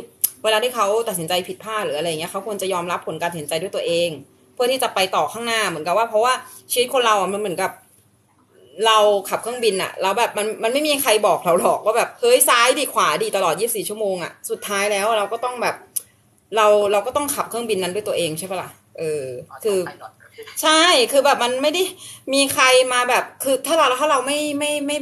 [0.45, 4.09] เวลาที่เขาตัดสินใจผิดพลาดหรืออะไรอย่างเงี้ยเขาควรจะยอมรับผลการตัดสินใจด้วยตัวเอง
[4.55, 6.33] เพื่อที่จะไปต่อข้างหน้าเหมือนกับว่า เพราะว่า
[6.73, 7.71] ชีวิตคนเราอะมันเหมือนกับ
[8.87, 15.77] เราขับเครื่องบินอะแล้วแบบมันมันไม่มีใครบอกเราหรอกว่าแบบเฮ้ยซ้ายดีขวาดีตลอด 24 ชั่วโมงอะสุดท้ายแล้วเราก็ต้องแบบ
[16.57, 19.25] เราเราก็ต้องขับเครื่องบินนั้นด้วยตัวเองใช่ปะล่ะเออ
[19.65, 19.79] คือ
[20.63, 21.83] ใช่คือแบบมันไม่ได้
[22.35, 24.97] มีใครมาแบบ คือถ้าเราถ้าเราไม่ไม่ไม่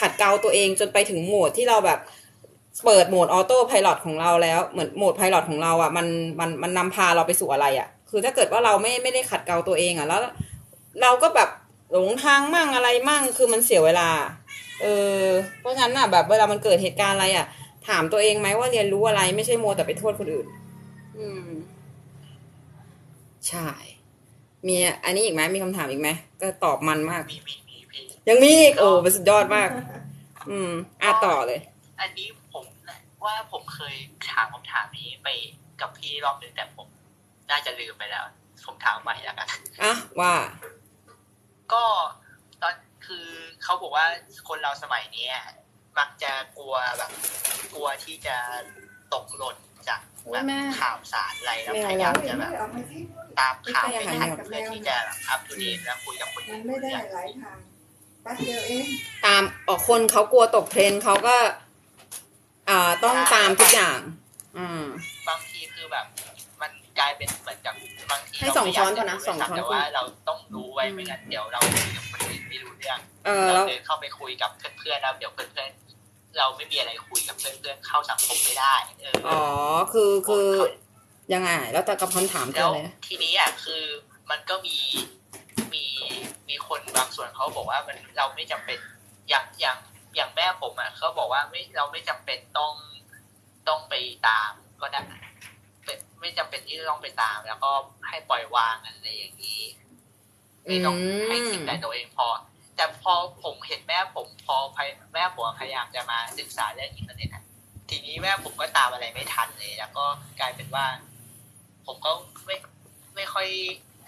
[0.00, 2.00] ขัดเกลาตัวเองจนไปถึงโหมดที่เราแบบ
[2.84, 6.06] เปิดโหมดออโต้พายロของเราแล้วเหมือนโหมดพายロของเราอะมัน
[6.40, 10.20] มันมันนำพาเราไปสู่อะไรอะ คือถ้าเกิดว่าเราไม่ไม่ได้ขัดเกลาตัวเองอะแล้ว
[11.02, 11.48] เราก็แบบ
[11.90, 14.10] หลงทางมั่งอะไรมั่งคือมันเสียเวลา
[14.82, 14.86] เอ
[15.22, 15.24] อ
[15.60, 17.46] เพราะฉะนั้นอะแบบเวลามันเกิดเหตุการณ์อะไรอะ
[17.88, 20.46] ถามตัวเองไหมว่าเรียนรู้อะไรไม่ใช่โมวแต่ไปโทษคนอื่น
[21.18, 21.48] อืม
[23.48, 23.68] ใช่
[24.66, 26.08] มีอันนี้อีกไหมมีคำถามอีกไหม
[26.40, 29.68] ก็ตอบมันมากมีมีมีพี่ยังมีอีกโอ้เป็นสุดยอดมาก
[30.50, 30.70] อืม
[31.02, 31.60] อะต่อเลย
[32.00, 32.64] อันนี้ผม
[33.24, 33.94] ว่าผมเคย
[34.30, 35.28] ถามคำถามนี้ไป
[35.80, 36.86] กับพี่รอบหนึงแต่ผม
[37.50, 38.24] น่าจะลืมไปแล้ว
[38.66, 39.46] ผมถามใหม่แล้วกัน
[39.82, 40.32] อะว่า
[41.74, 41.84] ก็
[42.62, 42.74] ตอน
[43.06, 43.26] คือ
[43.62, 44.06] เขาบอกว่า
[44.48, 45.36] คนเราสมัยเนี้ย
[45.98, 47.10] มักจะกลัวแบบ
[47.72, 48.36] กลัวที่จะ
[49.14, 49.56] ตกหล่น
[49.88, 50.00] จาก
[50.32, 52.52] แบบแม่ข่าวสารอะไรแล้วแม่พยายามจะแบบ
[53.38, 57.58] ตามข่าวให้ทันไม่ใช่เพื่อที่จะแบบอัปเดตและคุยกับคนมัอื่นนไม่ได้เนี่ยหลายทาง
[58.22, 58.86] แป๊บเดียวเอง
[59.24, 61.36] ตามออกคนเขากลัวตกเทรนด์เขาก็
[62.68, 63.98] อ่าต้องตามทุกอย่าง
[64.56, 64.82] อืม
[67.00, 67.74] กลายเป็นเหมือนกับ
[68.10, 79.42] บางทีให้สองเราไม่ช้อนก่อนนะยาสองช้อนแต่ว่าเราต้องรู้ไว้ไม่งั้นเดี๋ยวเราคุยกับคนอื่นไม่รู้เรื่องเออเราแล้วเดินเข้าไปคุยกับเพื่อนๆแล้วเดี๋ยวเพื่อนๆเราไม่มีอะไรคุยกับเพื่อนๆเข้าสังคมไม่ได้เอออ๋อ
[79.92, 80.48] คือคือ
[81.34, 83.82] ยังไง แล้วแต่กับคำถามเจแล้อวเลยนะทีนี้อะคือ
[84.30, 84.76] มันก็มี
[85.72, 85.84] มี
[86.48, 88.78] มีคนบางส่วนเขาบอกว่ามันเราไม่จำเป็น
[89.28, 89.78] อย่างอย่าง
[90.16, 92.72] อย่างแม่ผมอะเขาบอกว่าไม่เราไม่จำเป็นต้อง
[93.68, 93.94] ต้องไป
[94.28, 95.02] ตามก็ได้
[95.84, 97.70] เป็นไม่จำเป็น ที่จะต้องไปตาม แล้วก็
[98.08, 99.62] ให้ปล่อยวางอะไรอย่างนี้
[100.66, 100.96] ไม่ต้อง
[101.28, 102.26] ให้คิดแต่ตัวเองพอ
[102.76, 103.12] แต่พอ
[103.44, 107.44] ผมเห็นแม่ผมพอพยแม่ผมพยายามจะมาศึกษาเรื่องอินเทอร์เน็ตอะ
[107.90, 110.04] ทีนี้แม่ผมก็ตามอะไรไม่ทันเลย แล้วก็
[110.40, 110.86] กลายเป็นว่า
[111.86, 112.12] ผมก็
[112.46, 112.56] ไม่
[113.14, 113.46] ไม่ค่อย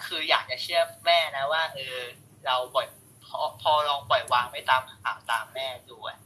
[0.05, 1.97] คืออยากจะเชื่อแม่นะว่า เออ
[2.45, 2.87] เราปล่อย
[3.25, 6.17] พอพอลองปล่อยวางไม่ตามหาตามแม่ดูอะ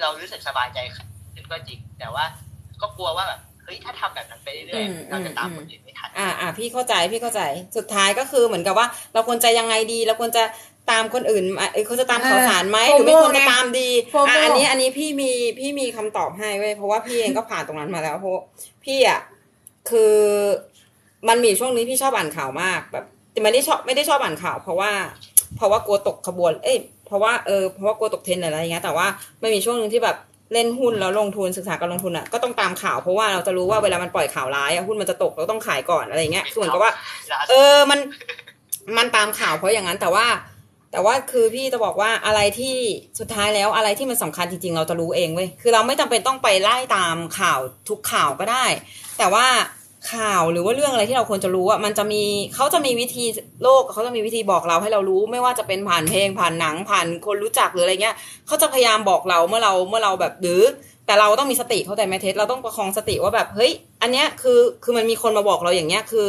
[0.00, 2.24] เรารู้สึกสบายใจขึ้นก็จริง แต่ว่า
[2.80, 7.40] ก็กลัวว่าแบบ เฮ้ยถ้าทำแบบนั้นไปเรื่อยๆเราจะตามคนอื่นไม่ทันอ่าอ่าพี่เข้าใจพี่เข้าใจ
[7.76, 10.42] สุดท้ายก็คือเหมือนกับว่า เราควรจะยังไงดี เราควรจะ
[10.90, 18.34] ตามคนอื่นไหมเอ้ยควรจะตามข่าวสารไหมหรือไม่ควรจะตามดีโฟโมอะอันนี้อันนี้พี่มีพี่มีคำตอบให้เว้ยเพราะว่าพี่เองก็ผ่านตรงนั้นมาแล้วเพราะ
[18.84, 19.20] พี่อะ
[19.90, 20.14] คือ
[21.28, 24.90] มันมีช่วงนี้พี่ชอบอ่านข่าวมากแบบแต่ไม่ได้ชอบไม่ได้ชอบอ่านข่าว เพราะว่า
[25.56, 29.06] เพราะว่ากลัวตกขบวน เอ้ยเพราะว่าเออเพราะว่ากลัวตกเทรนด์อะไรอย่างเงี้ยแต่ว่า
[29.42, 30.16] มันมีช่วงหนึ่งที่แบบ
[30.52, 36.92] เล่นหุ้นแล้วลงทุนศึกษาการลงทุนอะก็ต้องตามข่าวเพราะว่าเราจะรู้ว่าเวลามันปล่อยข่าวร้ายอะหุ้นมันจะตกเราต้องขายก่อนอะไรอย่างเงี้ยส่วนกับว่า
[37.48, 37.98] เออมัน
[38.96, 40.26] มันตามข่าวเพราะอย่างนั้นแต่ว่า
[40.92, 42.76] แต่ว่าคือพี่จะบอกว่าอะไรที่
[43.18, 48.64] สุดท้ายแล้วอะไรที่มันสำคัญจริงๆ เราจะรู้เองเว้ยคือเราไม่จำเป็นต้องไปไล่ตามข่าวทุกข่าวก็ได้
[49.18, 49.46] แต่ว่า
[50.12, 52.22] ข่าวหรือว่าเรื่องอะไรที่เราควรจะรู้อะมันจะมี
[52.54, 53.24] เขาจะมีวิธี
[53.62, 60.62] โลกเขาจะมีวิธีบอกเราให้เรารู้ ไม่ว่าจะเป็นผ่านเพลงผ่านหนังผ่านคนรู้จักหรืออะไรเงี้ยเขาจะพยายามบอกเราเมื่อเราเมื่อเราแบบหรือ
[61.06, 63.72] แต่เราต้องมีสติเข้าใจไหมเทสเราต้องประคองสติว่าแบบเฮ้ย
[64.02, 66.26] อันเนี้ยคือคือมันมีคนมาบอกเราอย่างเงี้ยคือ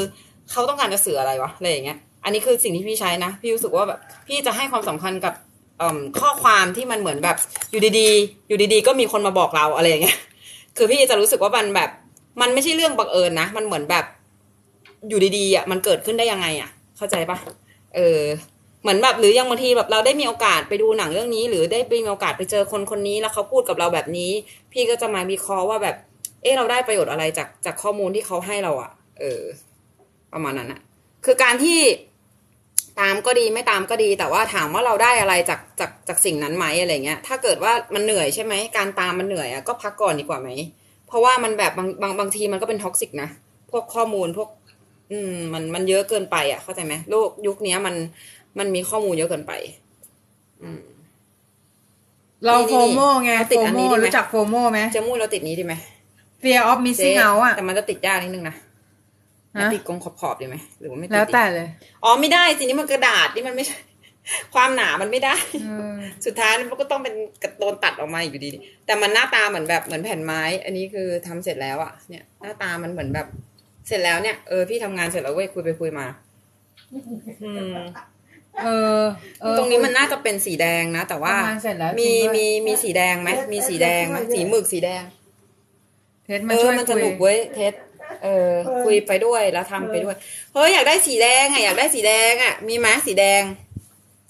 [0.51, 5.33] เขาต้องการจะสื่ออะไรวะอะไรอย่างเงี้ยอันนี้คือสิ่งที่พี่ใช้นะพี่รู้สึกว่าแบบพี่จะให้ความสำคัญกับ
[6.19, 7.37] ข้อความที่มันเหมือนแบบ
[7.71, 10.17] อยู่ดีๆ อยู่ดีๆ ก็มีคนมาบอกเราอะไรอย่างเงี้ย
[10.77, 11.89] คือพี่จะรู้สึกว่ามันแบบ
[12.41, 14.05] มันไม่ใช่เรื่องบังเอิญนะ มันเหมือนแบบ
[15.07, 17.37] อยู่ดีๆอะมันเกิดขึ้นได้ยังไงอะ เข้าใจปะ
[17.95, 18.21] เออ
[18.81, 24.31] เหมือนแบบหรือยังบางทีแบบเราได้มีโอกาสไปดูหนังเรื่องนี้ หรือได้มีโอกาสไปเจอคนคนนี้แล้วเขาพูดกับเราแบบนี้
[24.71, 25.95] พี่ก็จะมาวิเคราะห์ว่าแบบ
[26.41, 29.41] เออเราได้ประโยชน์อะไรจากจากข้อมูลที่เขาให้เราอะ เออ
[30.33, 30.81] ประมาณนั้นอะ
[31.25, 31.79] คือการที่
[32.99, 40.49] ตามก็ดีไม่ตามก็ดี แต่ว่าถามว่าเราได้อะไรจากจากจากสิ่งนั้นไหมอะไรเงี้ย ถ้าเกิดว่ามันเหนื่อยใช่ไหมการตามมันเหนื่อยอะก็พักก่อนดีกว่าไหม
[41.11, 43.29] เพราะว่ามันแบบบางบางบางทีมันก็เป็น toxic นะ
[43.71, 44.49] พวกข้อมูลพวก
[45.11, 47.95] อืม มันมันเยอะเกินไปอะเข้าใจไหมโลกยุคเนี้ยมัน
[48.59, 49.53] มันมีข้อมูลเยอะเกินไป
[50.63, 50.81] อืม
[52.45, 55.73] เรานี่ FOMO ไงเราติโฟดอันโมนี้ดีไหมรู้จัก FOMO ไหมเจะมูดเราติดนี้ดีไหม
[56.41, 58.55] fear of missing out อะแต่มันจะติดยากนิดนึงนะ
[59.55, 61.67] ฮะติดกรงขอบๆดีไหมหรือว่าไม่ติดแล้วแต่เลย
[62.03, 63.77] อ๋อไม่ได้สินี่มันกระดาษนี่มันไม่ใช่
[64.53, 67.13] ความหนามันไม่ได้เออสุดท้ายมันก็ต้องเป็น
[67.43, 68.49] กระโดนตัดออกมาอยู่ดี
[68.85, 73.27] แต่มันหน้าตาเหมือนแบบเหมือนแผ่นไม้ อันนี้คือทำเสร็จแล้วอะเนี่ย หน้าตามันเหมือนแบบ
[73.87, 76.05] เสร็จแล้วเนี่ยเออพี่ทำงานเสร็จแล้วเว้ยคุยไปคุยมา
[77.43, 77.75] อืม
[78.63, 78.67] เอ
[79.01, 79.03] อ
[79.41, 85.03] เออตรงนี้มันน่าจะเป็นสีแดงนะ แต่ว่าทำงานเสร็จแล้วมีจริงด้วยมีมีสีแดงไหมมีสีแดงไหมสีหมึกสีแดง
[86.25, 87.73] เทสเอมาอช่วยมันสคุยนุกเว้ยเทส
[88.23, 88.51] เออ
[88.85, 90.15] คุยไปด้วยแล้วทำไปด้วย
[90.53, 93.41] เฮ้ยอยากได้สีแดงอะอยากได้สีแดงอะมีไหมสีแดง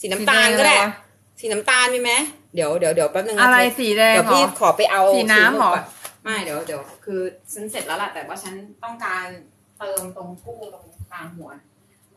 [0.01, 0.91] สีน้ำตาลก็ได้สีแดงอะไรวะ
[1.39, 2.11] สีน้ำตาลมีไหม
[2.55, 5.83] เดี๋ยวเดี๋ยวเดี๋ยวแป๊บนึงนะอะไรเทสสีแดงเดี๋ยวเหรพี่อขอไปเอาสีน้ำเหรอก่น
[6.23, 7.21] ไม่เดี๋ยวเดี๋ยวคือ
[7.53, 9.25] ฉันเสร็จแล้วล่ะแต่ว่าฉันต้องการ
[9.79, 11.49] เติมตรงกู้ตรงกลางหัว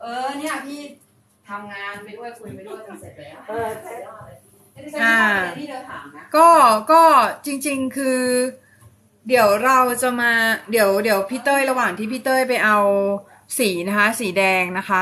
[0.01, 0.79] เออเนี่ยพี่
[1.49, 4.35] ทำงานไปด้วยคุยไปด้วยจนเสร็จแล้วเออเสร็จแล้วเลย
[4.73, 6.49] เอ้ยดิฉันไม่ชอบอะไรที่เธอถามนะก็
[6.91, 7.03] ก็
[7.45, 8.21] จริง ๆ คือ
[9.27, 10.31] เดี๋ยวเราจะมา
[10.71, 12.77] เดี๋ยวเดี๋ยวพี่เต้ยระหว่างที่พี่เต้ยไปเอา
[13.59, 15.01] สีนะคะ สีแดงนะคะ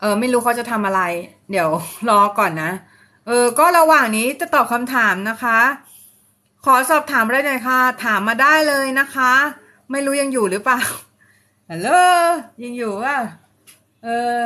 [0.00, 1.02] เออ ไม่รู้เขาจะทำอะไร
[1.50, 1.68] เดี๋ยว
[2.08, 2.70] รอก่อนนะ
[3.26, 5.58] เออ ก็ระหว่างนี้จะตอบคำถามนะคะ
[6.64, 9.32] ขอสอบถามอะไรหน่อยค่ะ ถามมาได้เลยนะคะ
[9.90, 10.80] ไม่รู้ยังอยู่หรือเปล่า
[11.70, 11.88] ฮัลโหล
[12.62, 13.18] ยังอยู่อะ
[14.04, 14.38] เออ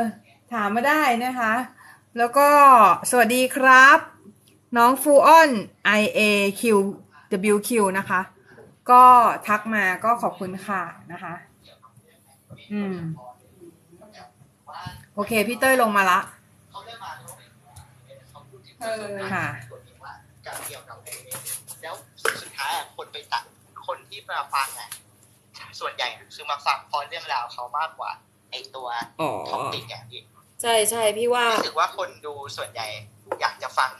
[0.53, 1.53] ถามมาได้นะคะ
[2.17, 2.49] แล้วก็
[3.09, 3.97] สวัสดีครับ
[4.77, 5.49] น้องฟูออน
[5.99, 6.19] I A
[6.61, 6.63] Q
[7.53, 8.21] W Q นะคะ
[8.91, 9.03] ก็
[9.47, 10.81] ทักมาก็ขอบคุณค่ะ
[11.11, 11.33] นะคะ
[12.73, 12.95] อืม
[15.15, 16.19] โอเค พี่เต้ยลงมาละ
[16.71, 17.11] เขาได้มา
[18.29, 20.13] เขาพูดถึงเออค่ะส่วนหนึ่งว่า
[20.45, 21.13] การเกี่ยวกับไอ้
[21.81, 21.95] แล้ว
[22.41, 23.43] สุดท้ายอะคนไปตัด
[23.87, 24.89] คนที่มาฟังอะ
[25.79, 28.11] ส่วนใหญ่อะคือมาฟังเพราะเรื่องราวเขามากกว่า
[28.51, 28.87] ไอ้ตัว
[29.21, 30.21] อ๋อท็อปิกอะพี่
[30.61, 32.87] ใช่ใช่พี่ว่ารู้สึกว่าคนดูส่วนใหญ่
[33.41, 33.91] อยากจะฟัง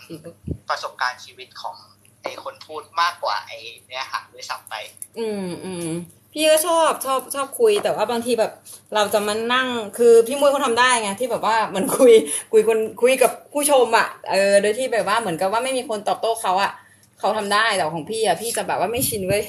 [0.69, 1.77] ประสบการณ์ชีวิตของ
[2.23, 4.73] ไอ้คนพูดมากกว่าไอ้เนื้อหาด้วยซ้ำไป
[5.19, 5.89] อืมอืม
[6.33, 8.51] พี่ก็ชอบชอบชอบคุย แต่ว่าบางทีแบบ
[8.95, 9.67] เราจะมานั่ง
[9.97, 12.13] คือพี่มุ้ยเขาทำได้ไงที่แบบว่าเหมือนคุย
[12.51, 16.71] คุยคนคุยกับผู้ชมอะเออโดยที่แบบว่าเหมือนกับว่าไม่มีคนตอบโต้เขาอะ
[17.19, 19.43] เขาทำได้แต่ของพี่อะพี่จะแบบว่าไม่ชินเว้ย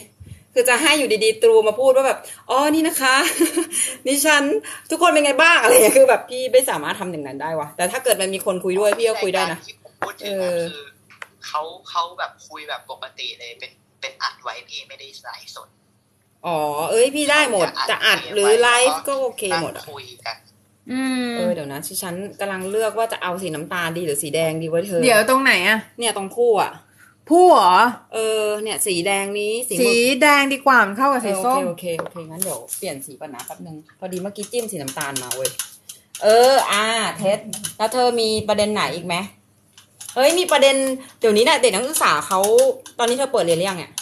[0.54, 2.18] คือจะให้อยู่ดีๆตรูมาพูดว่าแบบ
[2.50, 3.14] อ๋อนี่นะคะ
[4.06, 4.42] ดิฉัน
[4.90, 10.86] ทุกคนเป็นไงบ้างอะไรอย่างเงี้ยคือแบบพี่ไม่สามารถทำอย่างนั้นได้วะแต่ถ้าเกิดมันมีคนคุยด้วยพี่ก็คุยได้นะที่ผมพูดถึงเออะอคือ
[11.46, 15.68] เขาเขาแบบคุยแบบปกติเลยเป็นเป็นอัดไว้พี่ไม่ได้ไลฟ์สด
[16.46, 16.58] อ๋อ
[16.90, 20.36] เอ้ยพี่ได้หมด จะอัดหรือไลฟ์ก็โอเคหมดนั่อะงคุยกัน
[20.92, 26.72] อืมเออเดี๋ยวนะที่ฉันกำลังเลือกว่าจะเอาสีน้ำตาลดีหรือสีแดงดีวะเธอ เดี๋ยวตรงไหนอะเนี่ยตรงคู่อะ
[27.30, 27.76] ผู้เหรอ
[28.14, 35.50] เออ เนี่ย สีแดงนี้ สีสีม่วงแดงดีกว่ามันเข้ากับเอสีอโอส้เคมโอเคโอเคงั้นเดี๋ยวเปลี่ยนสีก่อนนะแป๊บนึงพอดีเมื่อกี้จิ้มสีน้ำตาลมาเว้ย
[36.22, 36.84] เออ อ่า
[37.18, 37.38] เทส
[37.78, 39.14] แล้วเธอมีประเด็นไหนอีกไหม
[40.14, 40.76] เฮ้ยมีประเด็น
[41.20, 42.40] เดี๋ยวนี้เนี่ยเด็กนักศึกษาเขา
[42.98, 44.01] ตอนนี้เธอเปิดเรียนหรือยังเนี่ยผ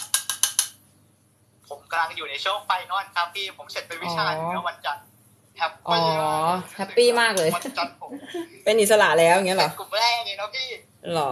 [1.91, 5.03] กำลังอยู่ในช่วงไฟนอลครับพี่ผมเสร็จไปวิชาอ๋อเมื่อวันจันทร์
[5.57, 6.23] แฮปอ๋ปี้อ
[6.77, 8.11] แฮปปี้มากเลยวันจันทร์ผม
[8.63, 10.67] เป็นอิสระแล้วอย่างเงี้ยเหรอกลุ่มแรกเลยนะพี่
[11.11, 11.31] เหรอ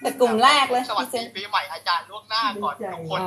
[0.00, 3.20] แต่กลุ่มแรกเลยสวัสพี่เซดีนปีใหม่อาจารย์ล่วงหน้าก่อนทุกคน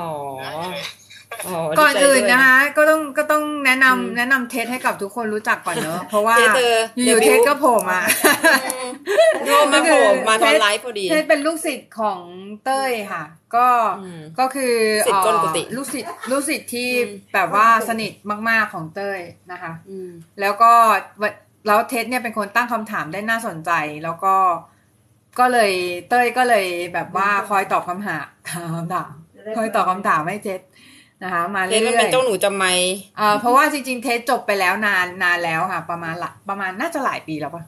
[1.48, 8.02] อ๋อได้เลยอ๋อก่อนดีใจอื่นด้วยนะคะ ก็ต้องก็ต้องแนะนำอืมแนะนำเทสให้กับทุกคนรู้จักก่อนเนอะเพราะว่าเทสเธออยู่เดบิวต์ๆเทสก็โผล่มา
[9.46, 12.20] โทรมาโผล่มาตอนไลฟ์พอดีเทสเป็นลูกศิษย์ของ
[12.66, 13.24] เต้ยค่ะ
[13.56, 13.68] ก็
[14.04, 14.74] อืมก็คือ
[15.08, 18.14] ศิษย์ก้นกุฏิเอ่อลูกศิษย์ลูกศิษย์ที่อืมแบบว่าสนิท
[18.50, 19.20] มาก ๆของเต้ย
[19.52, 20.10] นะคะอืม
[20.42, 20.72] แล้วก็
[21.22, 21.34] วัน
[21.68, 23.72] แล้วเทสเนี่ยเป็นคนตั้งคำถามได้น่าสนใจ
[24.04, 24.36] แล้วก็
[25.40, 25.74] ก็เลย
[26.10, 28.28] เต้ยก็เลยแบบว่าคอยตอบคำถาม
[28.78, 29.12] คำถาม
[29.58, 30.60] คอยตอบคำถามให้เทส
[31.24, 37.64] นะคะ มาเทเรื่สมันอเป็นยเจ้าหนูจำไม่ๆเอ่อเพราะว่าจริงๆเทสจบไปแล้วนานนานแล้วค่ะ ประมาณละประมาณน่าจะหลายปีแล้วปะ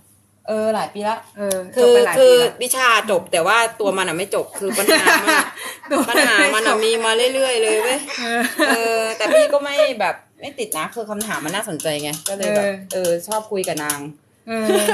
[0.47, 5.45] เออหลายปีละเออจคืบอไปหลายคืปีอแล้ววิชาจบแต่ว่าตัวมันอะไม่จบคือปัญหามาก
[5.91, 13.99] ตัวปัญหามันอะมีมาเรื่อยๆเลยเว้ยเออเออแต่พี่ก็ไม่แบบไม่ติดนะคือคำถามมันน่าสนใจไงก็เลยแบบเออเออชอบคุยกับนาง
[14.47, 14.85] เออ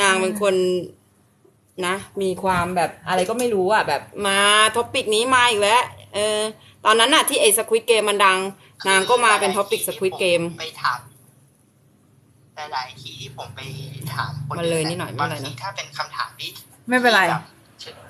[0.00, 0.54] นางเป็นคน
[1.86, 4.38] นะ มีความแบบอะไรก็ไม่รู้อะแบบมา
[4.76, 5.82] topic นี้มาอีกแล้ว
[6.14, 6.40] เออ
[6.84, 8.38] ตอนนั้นน่ะที่ไอ้ Squid Game มันดัง
[8.88, 11.00] นางก็มาเป็น topic Squid Game ไปถาม
[12.72, 13.60] หลายๆทีที่ผมไป
[14.14, 16.50] ถามคนมันเลยนิดหน่อยไม่บางเป็นไรนะทีถ้าเป็นคำถามที่
[16.88, 17.42] ไม่เป็นไรแบบ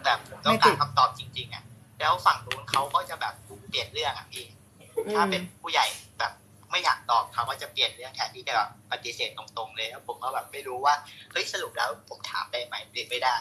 [0.04, 1.62] แบบผมต้องการคำตอบจริง ๆ อะ
[2.00, 3.34] แล้วฝั่งนู้นเขาก็จะแบบ
[3.70, 4.44] เปลี่ยนเรื่องอะพี่
[5.14, 5.86] ถ้าเป็นผู้ใหญ่
[6.18, 6.32] แบบ
[6.70, 10.94] ไม่อยากตอบเขาก็จะเปลี่ยนเรื่องแทนที่จะแบบปฏิเสธตรงๆเลยแล้วผมก็แบบไม่รู้ว่า
[11.32, 13.36] เฮ้ยสรุปแล้วผมถามได้ไหมหรือไม่ได้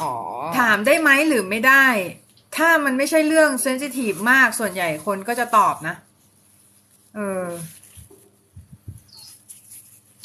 [0.00, 0.12] อ๋อ
[0.58, 1.86] ถามได้ไหมหรือไม่ได้
[2.60, 5.94] ถ้ามันไม่ใช่เรื่องเซนซิทีฟมากส่วนใหญ่คนก็จะตอบนะ
[7.16, 7.46] เออ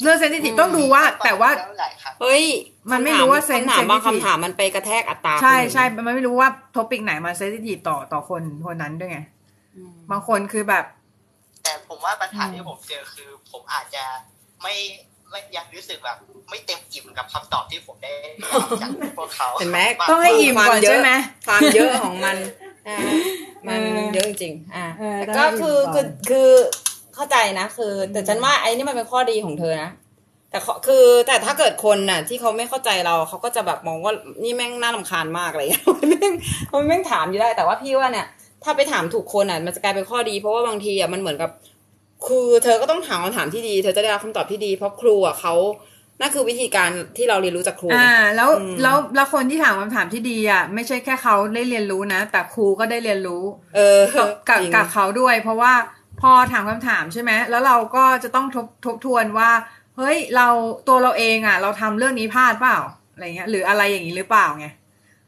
[0.02, 2.44] เรื่อง sensitive อืมต้องดูว่า แต่ว่าแล้วหลายครั้งเฮ้ย
[2.90, 9.18] มันไม่รู้ว่าเซนคำถามบาง sensitive คำถามมันไปกระแทกอัตตา ใช่คนอื่นใช่มันไม่รู้ว่า topic ไหนมา sensitive ต่อต่อคนคนนั้นด้วยไง
[9.76, 10.84] อืมบางคนคือแบบ
[11.62, 14.04] แต่ผมว่าปัญหาอืมที่ผมเจอคือ ผมอาจจะ
[14.62, 14.74] ไม่
[15.36, 16.16] ไม่ยังรู้สึกแบบ
[16.50, 18.10] ไม่เต็มอิ่มกับคำตอบที่ผมได้
[18.52, 19.80] รับจากพวกเขาเห็นไหม
[20.10, 21.10] ต้องให้อิ่มก่อนใช่ไหม
[21.46, 22.36] ความเยอะของมัน
[22.88, 22.96] อ่า
[23.66, 26.50] มันเออเยอะจริงๆอ่าเออแต่ต้องก็ให้อิ่มคือก่อนคือคือ
[27.14, 29.90] เข้าใจนะคือ แต่ฉันว่าไอ้นี่มันเป็นข้อดีของเธอนะ
[30.50, 34.12] แต่ข้อคือแต่ถ้าเกิดคนน่ะ ที่เขาไม่เข้าใจเราเขาก็จะแบบมองว่า
[34.42, 36.32] นี่แม่งน่ารำคาญมากอะไรอย่างเงี้ยแม่ง
[36.72, 38.26] มันแม่งถามอยู่ได้ แต่ว่าพี่ว่าเนี่ย
[38.64, 41.50] ถ้าไปถามถูกคนอะ มันจะกลายเป็นข้อดี เพราะว่าบางทีอะมันเหมือนกับ
[42.26, 45.54] คือเธอก็ต้องถามคำถามที่ดี เธอจะได้รับคำตอบที่ดี เพราะครูอะเขา
[46.20, 53.42] นั่นคือวิธีการที่เราเรียนรู้จากครู อ่า แล้วอืมแล้วแล้วคนที่ถามคำถามที่ดีอะ ไม่ใช่แค่เขาได้เรียนรู้นะ แต่ครูก็ได้เรียนรู้
[53.76, 55.72] เออกับกับจริงกับเขาด้วย เพราะว่า
[56.20, 59.50] พอถามคำถามใช่ไหมแล้วเราก็จะต้องทบทบทวนว่า
[59.96, 60.48] เฮ้ยเรา
[60.88, 62.78] ตัวเราเองอะ เราทำเรื่องนี้พลาดเปล่า
[63.12, 64.66] อะไรเงี้ย หรืออะไรอย่างนี้หรือเปล่าไง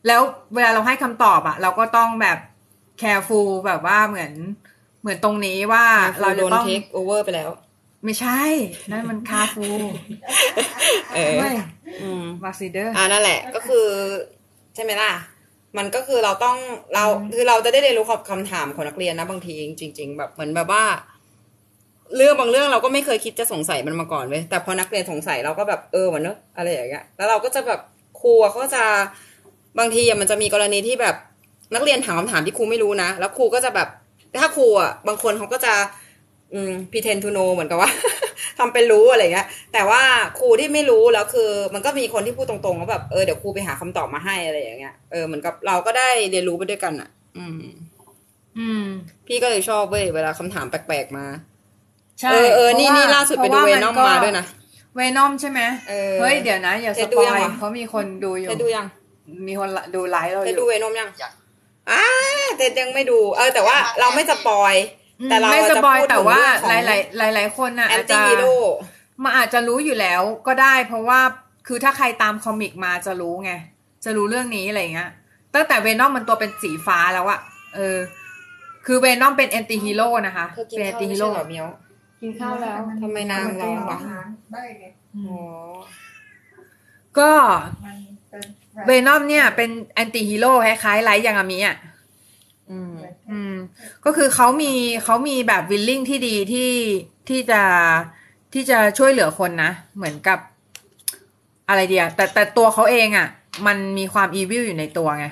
[0.06, 0.20] แล้ว
[0.54, 2.38] เวลาเราให้คำตอบอะ เราก็ต้องแบบ
[3.02, 4.32] careful แบบว่าเหมือน
[5.00, 5.84] เหมือนตรงนี้ว่า
[6.20, 7.50] เราเราโดจะนต้องเทคโอเวอร์ไปแล้ว
[8.04, 8.40] ไม่ใช่
[8.90, 9.66] นั่นมันคาฟู
[11.14, 11.50] เออไม่
[12.02, 13.86] อืมมาซิเดอร์อ่านั่นแหละ ก็คือ
[14.74, 15.12] ใช่ไหมล่ะ
[15.78, 16.56] มันก็คือเราต้อง
[16.94, 20.84] เราคือเราจะได้เรียนรู้คำคำถามของนักเรียนนะบางทีจริง ๆ แบบเหมือนแบบว่า
[22.16, 27.80] เรื่องบางเรื่องเราก็ไม่เคยคิดจะสงสัยมันมาก่อนเว้ยแต่พอนักเรียนสงสัยเราก็แบบเออมันเนอะอะไรอย่างเงี้ยแล้วเราก็จะแบบ
[28.20, 28.82] ครูอะเขาก็จะ
[29.78, 31.16] บางทีอะมันจะมีกรณีที่แบบ
[31.74, 33.88] นักเรียนถามคำถามที่ครูไม่รู้นะแล้วครูก็จะแบบ
[34.40, 35.74] ถ้าครูอะบางคนเขาก็จะ
[36.54, 37.90] อืม pretend to know เหมือนกับว่า
[38.58, 40.02] ทำเป็นรู้อะไรเงี้ย แต่ว่า
[40.38, 47.08] ครูที่ไม่รู้แล้วคือ มันก็มีคนที่พูดตรงๆว่าแบบเออเดี๋ยวครูไปหาคำตอบมาให้อะไรอย่างเงี้ยเออเหมือนกับเราก็ได้เรียนรู้ไปด้วยกันอะ
[47.38, 47.60] อืม
[48.58, 48.84] อืม
[49.26, 51.26] พี่ก็เลยชอบเว้ยเวลาคำถามแปลกๆมา
[52.20, 54.44] ใช่เออเออพระนี่ว่นี่ล่าสุดไปดูพระเวว่นอมก็มาด้วยนะ
[54.96, 58.86] เวนอมใช่ไหมเออเฮ้ยเดี๋ยวนะอย่าเทสสดูปอยังยวะเขามีคนดูอยู่เทสดูยัง
[59.48, 61.32] มีคนละดูไลฟ์เราอเทสยู่ดูเวนอมยังยัง
[61.90, 62.02] อ่า
[62.56, 64.74] เทสยังไม่ดู เออ แต่ว่าเราไม่สปอย
[65.30, 66.82] แต่เราไม่สจะปอยพูดแต่ว่าถึงหเรื่องของลาย
[67.18, 68.54] หลายๆหลายๆคนน่ะแออานจตี้จะฮีโร่
[69.24, 71.20] มาอาจจะรู้อยู่แล้วก็ได้ เพราะว่า
[71.66, 73.52] คือถ้าใครตามคอมิกมาจะรู้ไง
[74.04, 75.10] จะรู้เรื่องนี้อะไรเงี้ย
[75.54, 77.40] ตั้งแต่เวนอมมันตัวเป็นสีฟ้าแล้วอะ
[77.74, 77.98] เออ
[78.86, 81.66] คือเวนอมเป็นแอนตี้ฮีโร่นะคะเธอกินเป็นแอนข้าวตี้ไม่ฮีใช่โร่เหรอเมียว
[82.20, 83.98] กินข้าวแล้วทำไมนางร้องวะ
[84.52, 84.84] ได้ไง
[85.28, 85.40] อ๋อ
[87.18, 87.30] ก็
[87.84, 87.96] มัน
[88.86, 91.76] เป็นเวนอมเนี่ยเป็นแอนตี้ฮีโร่คล้ายๆไลท์ยางอามิอะ
[92.70, 92.92] อืม
[93.30, 93.54] อืม
[94.04, 94.72] ก็คือเขามี
[95.04, 96.70] เขามีแบบ willing ที่ดีที่
[97.28, 97.62] ที่จะ
[98.54, 100.38] ที่จะช่วยเหลือคนนะ เหมือนกับ
[101.68, 103.28] อะไรเดียแต่แต่ตัวเขาเองอะ่ะ
[103.66, 105.26] มันมีความ evil อยู่ในตัวไง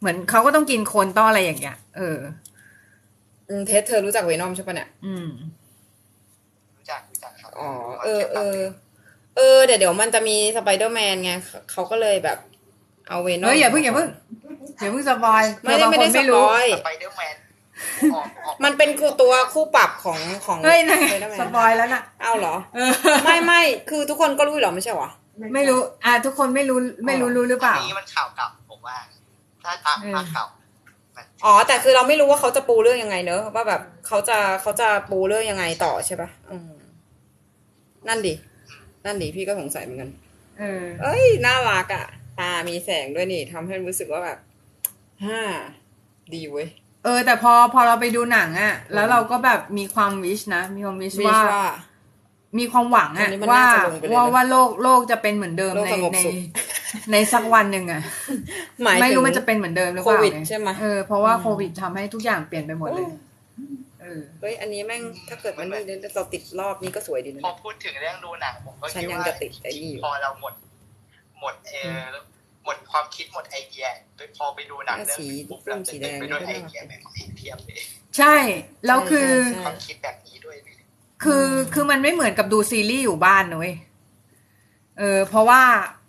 [0.00, 2.18] เหมือนเขาก็ต้องกินคนต้องอะไรอย่างเงี้ย เออ
[3.48, 5.28] อืมเทสเธอรู้จัก Venom ใช่ปะเนี่ย อืม
[6.76, 7.70] รู้จักรู้จักครับ อ๋อ
[8.02, 8.58] เออเออ
[9.36, 12.38] เออ เดี๋ยวเดี๋ยวมันจะมีสไปเดอร์แมนไงเขาเขาก็เลยแบบ
[13.08, 14.08] เอาเวนอมเฮ้ยอย่าเพิ่งอย่าเพิ่ง
[14.80, 17.36] อย่าเพิ่งสปอยไม่ได้ไม่ได้สเผื่อบางคนปรู้อยสไปเดอร์แมน
[18.14, 22.92] ออกออกมันเป็นคือตัวคู่ปรับของของเฮ้ยนั่นไง Spider-Man สปอยแล้วน่ะเอาเหรอเออ
[23.24, 25.10] ไม่ไม่คือทุกคนก็รู้อยู่เหรอไม่ใช่เหรอ
[25.54, 28.96] ไม่รู้ อะทุกคนไม่รู้ไม่รู้รู้หรือเปล่าอันนี้มันข่าวเก่าผมว่า
[29.62, 30.44] ถ้าตามภาคเก่า
[31.16, 36.70] มันอ๋อ แต่คือเราไม่รู้ว่าเขาจะปูเรื่องยังไงเนอะว่าแบบเขาจะเขาจะปูเรื่องยังไงต่อใช่ปะอืม
[38.08, 38.34] นั่นดิ
[39.04, 40.10] นั่นดิพี่ก็สงสัยเหมือนกัน
[40.58, 42.06] เออเอ้ยน่ารักอะ
[42.40, 44.38] ตามีแสงด้วยนี่ทำให้รู้สึกว่าแบบ
[45.24, 45.40] ฮ่า
[46.34, 46.68] ดีเว้ย
[47.04, 51.66] เออ แต่พอพอเราไปดูหนังอะแล้วเราก็แบบมีความวิชนะ มีความวิชวิว่าชว่า
[52.58, 56.34] มีความหวังอัอะนนี้มันว่าน่าจะลงไปเลยนะว่าว่าโลกโลกจะเป็นเหมือนเดิมโลกในสงบในสุข
[57.12, 58.02] ในสักวันหนึ่งอะ
[58.82, 63.06] หมายไม่ถึงรู้มันจะเป็นเหมือนเดิมหรือเปล่าโควิดเนี่ยใช่ไหมเออเพราะว่าโควิดทำให้ทุกอย่างเปลี่ยนไปหมดเลย
[64.00, 65.78] เออเฮ้ยอันนี้แม่งถ้าเกิดมันไม่
[66.14, 70.52] เราติดรอบนี้ก็สวยดีนะพอพูดถึงเรื่องดูหนังผมก็ฉันคิดยังว่าจะติดไอ้นี่อยู่พอเราหมด
[71.40, 72.14] หมดเออ
[72.64, 77.80] หมดความคิดหมดไอเดียไปพอไปดูหนังเรื่องนี้ปุ๊บเราจะเต็มไปด้วยไอเดียแบบนี้เพียบเลย
[78.18, 78.36] ใช่
[78.86, 80.74] แล้วคือใช่ความคิดแบบนี้ด้วยเลย
[81.22, 83.74] คือคือมันไม่เหมือนกับดูซีรีส์อยู่บ้านนะเว้ย
[84.98, 85.62] เออ เพราะว่า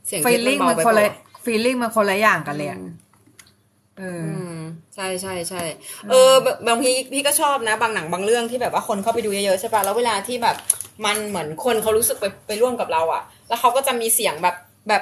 [0.07, 1.13] เสียงฟีลลิ่งเทปมัมันนเบาไปคนละเปล่า
[1.43, 2.80] ฟีลลิ่งมันคนละอย่างกันเลยอะ
[3.97, 4.61] เอออืม
[4.95, 5.61] ใช่ใช่ใช่
[6.09, 10.55] เออบางบางทีพี่ก็ชอบนะ บางหนังบางเรื่องที่แบบว่าคนเข้าไปดูเยอะๆใช่ปะแล้วเวลาที่แบบ
[11.05, 14.55] มันเหมือนคนเขารู้สึกไปไปร่วมกับเราอะแล้วเขาก็จะมีเสียงแบบ
[14.89, 15.01] แบบ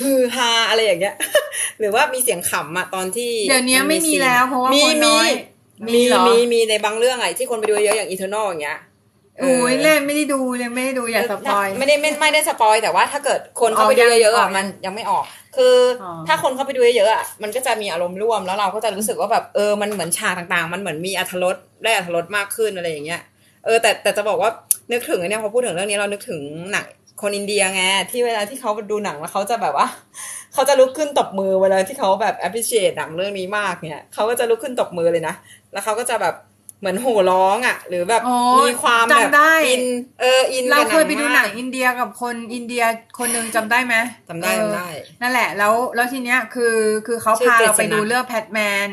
[0.00, 1.14] ฮือฮาอะไรอย่างเงี้ย
[1.78, 5.30] หรือว่ามีเสียงขำอะตอนที่เดี๋ยวนี้ไม่มีซีแล้วเพราะว่ามีคนน้มีอย
[5.86, 8.78] มีมีเหรอมีมีในบางเรื่องอะที่คนไปดูเยอะๆอย่างอีเทอร์นอลอย่างเงี้ย
[9.38, 15.24] เโอ้ยเล่นไม่ได้ดูเลยไม่ได้ดูอย่าสปอยไม่ได้ไม่ไม่ได้สปอยแต่ว่าถ้าเกิดคนเข้าไปดูออกยังเยอะๆอออะกยังมันยังไม่ออก
[15.56, 23.20] คือออถ้าคนเข้าไปดูเยอะๆอะมันก็จะมีอารมณ์ร่วมแล้วเราก็จะรู้สึกว่าแบบเออมันเหมือนฉากต่างๆ มันเหมือนมีอรรถรสได้อรรถรสมากขึ้นอะไรอย่างเงี้ย
[23.64, 24.50] เออแต่แต่จะบอกว่า
[24.92, 26.40] นึกถึงอันเนี่ยพอพูดถึงเรื่องนี้เรานึกถึง
[26.72, 26.86] หนัง
[27.22, 29.86] คนอินเดียไงที่เวลาที่เขาดูหนังแล้วเขาจะแบบว่า
[30.52, 35.34] เขาจะลุกขึ้นตบมือเวลาที่เขาแบบ appreciate หนังเรื่องนี้มากเนี่ยเขาก็จะลุกขึ้นตบมือเลยนะ
[35.72, 36.34] แล้วเขาก็จะแบบ
[36.80, 38.36] เหมือนโห่ร้องอะ หรือแบบโอ้
[38.68, 39.84] มีความแบบจำได้อิน
[40.20, 42.84] เอออินเรากับเคยไปดูหนังมากอินเดียกับคนอินเดีย
[43.18, 43.94] คนหนึ่งจำได้ไหม
[44.28, 44.88] จำได้เออจำได้
[45.20, 46.74] นั่นแหละแล้วแล้วทีเนี้ยคือ
[47.06, 48.58] คือเขาชื่อพาเกรเราซไปดูนะเรื่องแพทแม
[48.88, 48.90] น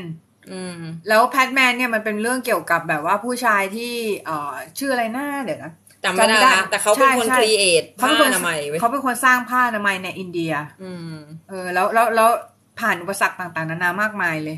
[0.51, 3.93] อืมแล้วแพทแมนเนี่ยมันเป็นเรื่องเกี่ยวกับแบบว่าผู้ชายที่
[4.26, 5.73] เอ่อชื่ออะไรนะเดี๋ยวนะ
[6.05, 10.51] จำไม่ได้จำไม่ได้ละแต่เขาเป็นคนใช่ครีเอทเขาผ้าเป็นคนอนามัยเว้ยเขาเป็นคนสร้างผ้าอนามัยในอินเดีย
[10.83, 11.15] อืม
[11.49, 12.29] เออ แล้วแล้วแล้ว
[12.79, 14.57] ผ่านอุปสรรคต่างๆ นานามากมายเลย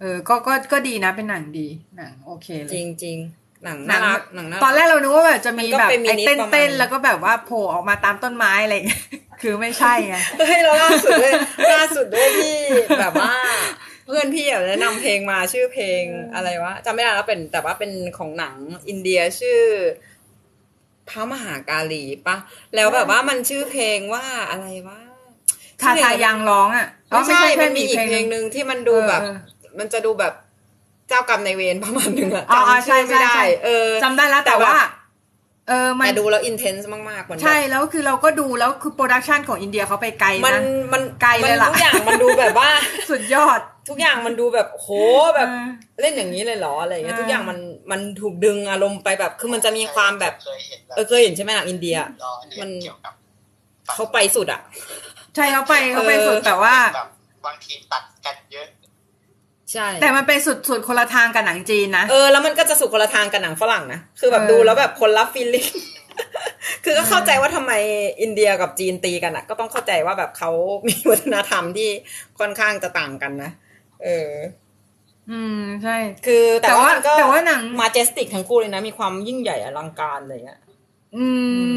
[0.00, 9.02] เออ ก็ก็ก็ดีนะเป็นหนังดีหนังโอเคเลจยริงจริงๆหนังน่ารักหนังน่ารักตอนแรกเรานึกว่าแบบจะมีมันก็แบบเป็นไอ้มินิเต้นประมาณเต้นแล้วก็แบบว่าโผล่ออกมาตามต้นไม้อะไรอย่างเงี้ย
[9.42, 11.32] คือไม่ใช่ไงเฮ้ยเราล่าสุดด้วย
[11.74, 12.56] ล่าสุดด้วยที่
[13.00, 13.32] แบบว่า
[14.06, 16.02] เพื่อนพี่อะแนะนำเพลงมาชื่อเพลง
[16.34, 18.56] อะไรวะจำไม่ได้แล้วเป็นแต่ว่าเป็นของหนัง
[18.88, 19.60] อินเดียชื่อ
[21.10, 22.36] พระมหากาลีปะ
[22.74, 24.98] แล้วแบบว่ามันชื่อเพลงว่าอะไรวะ
[25.80, 29.36] ทาทายังร้องอะอ๋อไม่ใช่แค่มันมีอีกเพลงหนึ่งที่มันดูแบบเออ
[29.78, 30.32] มันจะดูแบบ
[31.08, 34.78] เจ้ากรรมนายเวรประมาณหนึ่งอะอ๋ออ๋อจำชื่อไม่ใช่ได้ใช่เออจำได้แล้วแต่แต่แบบว่า
[35.68, 40.60] เออมันแต่ดูแล้ว intense มากๆเหมือนแบบใช่แล้วคือเราก็ดูแล้วคือ production ของอินเดียเขาไปไกลมันนะ
[40.92, 42.68] มันไกลเลยล่ะทุกอย่างมันดูแบบว่า
[43.10, 43.60] สุดยอด
[43.90, 44.88] ทุกอย่างมันดูแบบโห
[45.36, 47.58] แบบเออเล่นอย่างนี้เลยเหรออะไรอย่างเงี้ยเออทุกอย่างมัน
[47.90, 53.12] มันถูกดึงอารมณ์ไปแบบคือมันจะมีความแบบเคยเห็นแบบเออเคยเห็นใช่ไหมหนังอินเดียรอเรียมันเกี่ยวกับ
[53.94, 54.60] เขาไปสุดอะ
[55.34, 57.08] ใช่เขาไปเขาไปเออสุดแต่ว่าแบบ
[57.46, 58.66] บางทีตัดกันเยอะ
[59.72, 65.68] ใช่แต่มันเป็นสุดสุดคนละทางกับหนังจีนนะเออแล้วมันก็จะสุกคนละทางกับหนังฝรั่งนะคือแบบเออดูแล้วแบบคนละฟีลลิ่ง
[66.84, 67.72] คือก็เข้าใจว่าทำไม
[68.22, 70.50] อินเดียกับจีนตีกันอะ ก็ต้องเข้าใจว่าแบบเขา
[70.88, 71.90] มีวัฒนธรรมที่
[72.38, 73.50] ค่อนข้างจะต่างกันนะ
[74.04, 74.32] เออ
[75.30, 75.96] อืมใช่
[76.26, 80.58] คือแต่แต่ว่าว่ามันก็แต่ว่าหนังมาเจสติกทั้งคู่เลยนะ มีความยิ่งใหญ่อลังการเลยอะ
[81.16, 81.26] อื
[81.74, 81.76] ม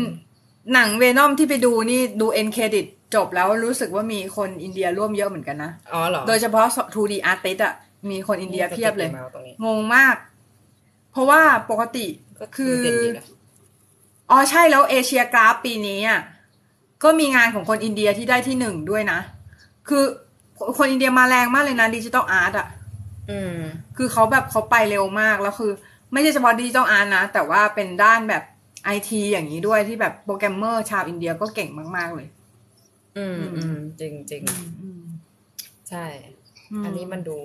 [0.74, 6.65] หนัง Venom ที่ไปดูนี่ดู end credit จบแล้วรู้สึกว่ามีคนอินเดียร่วมเยอะเหมือนกันนะ อ๋อเหรอ โดยเฉพาะ
[6.95, 7.74] 2D artist อะ
[8.09, 10.15] มีคนอินเดียเพียบเลยสติ๊กมาตรงนี้งงมาก
[11.11, 12.07] เพราะว่าปกติ
[12.39, 13.26] ก็คือเด่นดีนะ
[14.30, 16.19] อ๋อใช่แล้ว Asiagraph ปีนี้อะ
[17.03, 19.19] ก็มีงานของคนอินเดียที่ได้ที่หนึ่งด้วยนะ
[19.89, 20.03] คือ
[20.77, 22.67] คนอินเดียมาแรงมากเลยนะ digital art อะ
[23.31, 23.57] อืม
[23.97, 25.71] คือเขาแบบเขาไปเร็วมากแล้วคือ
[26.13, 28.43] ไม่ใช่เฉพาะ digital art นะ แต่ว่าเป็นด้านแบบ
[28.85, 32.27] ไอทีอย่างนี้ด้วยที่แบบโปรแกรมเมอร์ชาวอินเดียก็เก่งมาก ๆ เลย
[33.17, 34.43] อืมอืมจริงจริง
[34.81, 35.03] อืม
[35.89, 36.05] ใช่
[36.81, 37.37] มอันนี้มันดู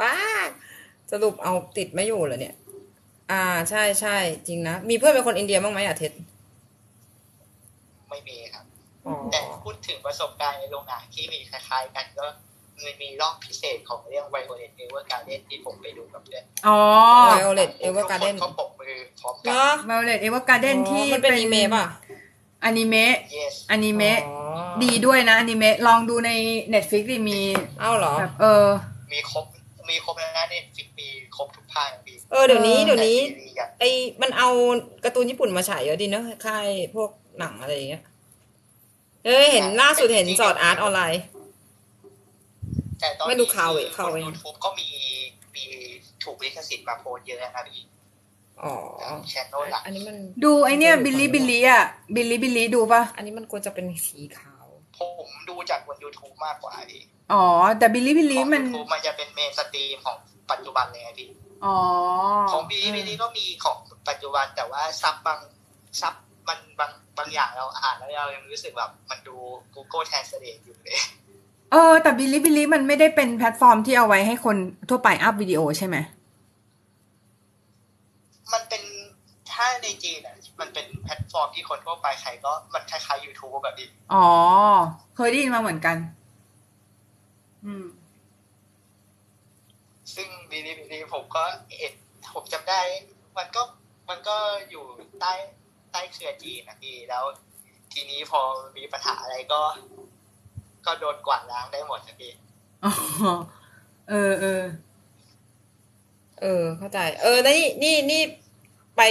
[0.00, 0.14] ว้า
[1.10, 2.54] สรุปเอาติดไม่อยู่เหรอเนี่ย
[3.30, 6.12] อ่าใช่ใช่จริงนะ มีเพื่อนเป็นคนอินเดียบ้างไหมอะเท็ด
[8.08, 8.63] ไม่มีครับอ๋อ
[9.32, 12.26] แต่พูดถึงประสบการณ์ในโรงหนังที่มีคล้ายๆกันก็
[12.84, 16.78] มันมีรอบพิเศษของเรื่อง Violet Evergarden ที่ผมไปดูกับเพื่อนอ๋อ
[17.28, 21.86] Violet Evergardenนทุกคนเขาปรบมือพร้อมกันเหรอ Violet Evergarden ที่มันเป็นอนิเมะป่ะ
[22.64, 24.38] อนิเมะ yes อนิเมะอ๋อ
[24.84, 26.30] ดีด้วยนะอนิเมะลองดูใน
[26.72, 27.40] Netflix ดิมี
[27.80, 28.66] เอ้าเหรอแบบเออ
[29.12, 29.44] มีครบ
[29.90, 33.90] มีครบแล้วนะเน Netflix มีครบทุกภาคมีเออเดี๋ยวนี้เดี๋ยวนี้แต่ซีรีส์อะไอ้
[34.22, 34.48] มันเอา
[35.04, 38.02] การ์ตูนญี่ปุ่นมาฉายเยอะดีเนอะค่ายพวกหนังอะไรอย่างเงี้ย
[39.26, 41.22] เอ้ยเห็นล่าสุดเห็น Sword Art Online
[43.00, 44.88] แต่ตอนไม่ดูข่าวเว้ยข่าวเองยูทูบก็มี
[45.54, 45.62] มี
[46.22, 47.82] ถูกลิขสิทธิ์มาโพสต์เยอะนะพี่
[48.62, 48.74] อ๋อ
[49.30, 54.66] แชนนลหลักอันนี้มันดูไอเนี้ยบิลลี่บิลลี่อะบิลลี่บิลลี่ดูปะอันนี้มันควรจะเป็นสีขาว
[54.98, 57.02] ผมดูจากบน YouTube มากกว่าพี่
[57.32, 57.44] อ๋อ
[57.78, 60.16] แต่บิลลี่บิลขลี่องมันยูทูบมันจะเป็นเมนสตรีมของ
[60.50, 61.28] ปัจจุบันเลยไงพี่
[61.64, 61.76] อ๋อ
[62.52, 65.40] ของบีบีนี้ก็มีของปัจจุบันแต่ว่าซับบาง
[66.00, 66.14] ซับ
[66.48, 69.36] มันบาง บางอย่างเราอ่านแล้วเรายังรู้สึกแบบมันดู
[69.74, 70.98] Google Translate อยู่เลย
[71.72, 74.56] เออแต่ Bilibili มันไม่ได้เป็นแพลตฟอร์มที่เอาไว้ให้คน
[74.88, 75.96] ทั่วไปอัพวิดีโอใช่ไหม
[78.52, 78.82] มันเป็น
[79.52, 84.28] ถ้าในจีนอะมันเป็นแพลตฟอร์มที่คนทั่วไปใครก็มันคล้ายๆ YouTube แบบนี้อ๋อ
[85.16, 85.96] เคยได้ยินมาเหมือนกัน
[87.64, 87.86] อืม
[90.14, 91.42] ซึ่งบีบีบีผมก็
[91.78, 91.92] เห็น
[92.34, 92.80] ผมจำได้
[93.38, 93.62] มันก็
[94.08, 94.36] มันก็
[94.70, 94.84] อยู่
[95.20, 95.32] ใต้
[95.94, 97.24] ใต้เครือจีนนะพี่แล้ว
[97.92, 98.40] ทีนี้พอ
[98.76, 99.62] มีปัญหาอะไรก็
[100.86, 102.32] ก็โดนกวาดล้างได้หมดนะพี่
[102.84, 102.92] อ๋อ
[104.10, 104.62] เออเออ
[106.42, 108.22] เออ เข้าใจ เออแล้วนี่นี่นี่
[108.96, 109.02] ไป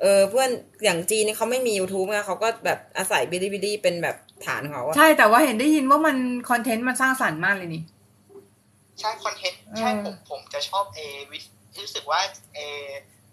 [0.00, 0.50] เออเพื่อน
[0.84, 6.16] อย่างจีนนี่เขาไม่มี YouTube ไงเขาก็แบบอาศัยบิลิบิลิเป็นแบบฐานของเขาอะใช่แต่ว่าเห็นได้ยินว่ามัน
[6.50, 7.82] คอนเทนต์มันสร้างสรรค์มากเลยนี่
[9.00, 11.38] ใช่คอนเทนต์ใช่เออผมผมจะชอบเอวิ
[11.80, 12.20] รู้สึกว่า
[12.54, 12.60] เอ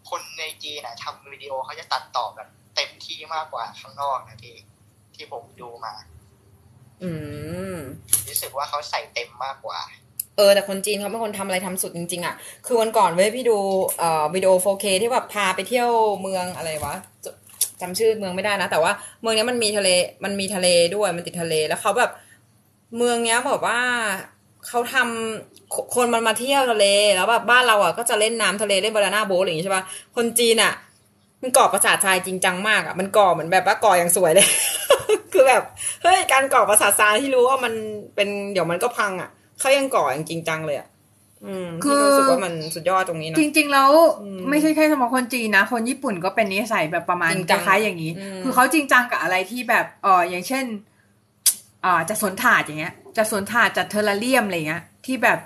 [0.09, 4.55] คนในจีนนะทำวิดีโอเขาจะตัดต่อแบบเต็มที่มากกว่าข้างนอกนะพี่
[5.15, 5.93] ที่ผมดูมา
[7.03, 7.11] อื
[7.73, 7.75] ม
[8.27, 9.79] รู้สึกว่าเขาใส่เต็มมากกว่า
[10.37, 12.35] เออแต่คนจีนเขาเป็นคนทำอะไรทำสุดจริง ๆอะ
[12.65, 13.57] คือวันก่อนเว้ยพี่ดู
[13.99, 15.89] เอ่อวิดีโอ 4K ที่แบบพาไปเที่ยว
[16.21, 17.27] เมืองอะไรวะจ
[17.81, 18.91] จำชื่อเมืองไม่ได้นะ แต่ว่า
[19.21, 19.89] เมืองเนี้ยมันมีทะเล
[20.23, 22.11] มันมีทะเลด้วยมันติดทะเลแล้วเขาแบบ
[22.97, 23.79] เมืองเนี้ยแบบว่า
[24.67, 26.85] เขาทำคคนมันมาเที่ยวทะเล
[27.15, 29.83] แล้วแบบบ้านเราอะก็จะเล่นน้ำทะเลเล่นบานาน่าโบ๊ทอะไรอย่างงี้ใช่ปะ
[30.15, 30.73] คนจีนอะ
[31.41, 34.47] มันก่อประสาททรายจริงจังมากอะมันก่อเหมือนแบบว่าก่ออย่างสวยเลย
[35.33, 35.63] คือแบบ
[36.03, 37.73] เฮ้ยการก่อประสาททรายที่รู้ว่ามัน
[38.15, 40.87] เป็นเดี๋ยวมันก็พังอะเขายังก่ออย่างจริงจังเลยอะ
[41.45, 43.91] อืมคืพี่อรู้สึกว่ามันสุดยอดตรงนี้นะจริง ๆ แล้ว
[44.21, 50.65] อืมไม่ใช่แค่เฉพาะคนจีนนะ คนญี่ปุ่นก็เป็นนิสัยแบบประมาณจริงคจังล้ายๆอย่างนี้อืมคือเขาจริงจังกับอะไรที่แบบเอออย่างเช่น
[51.85, 55.39] อ่าจะสวนถาดอย่างเงี้ยจะสวนถาดจัดเทอร์ราเรียมอะไรเงี้ยที่แบบ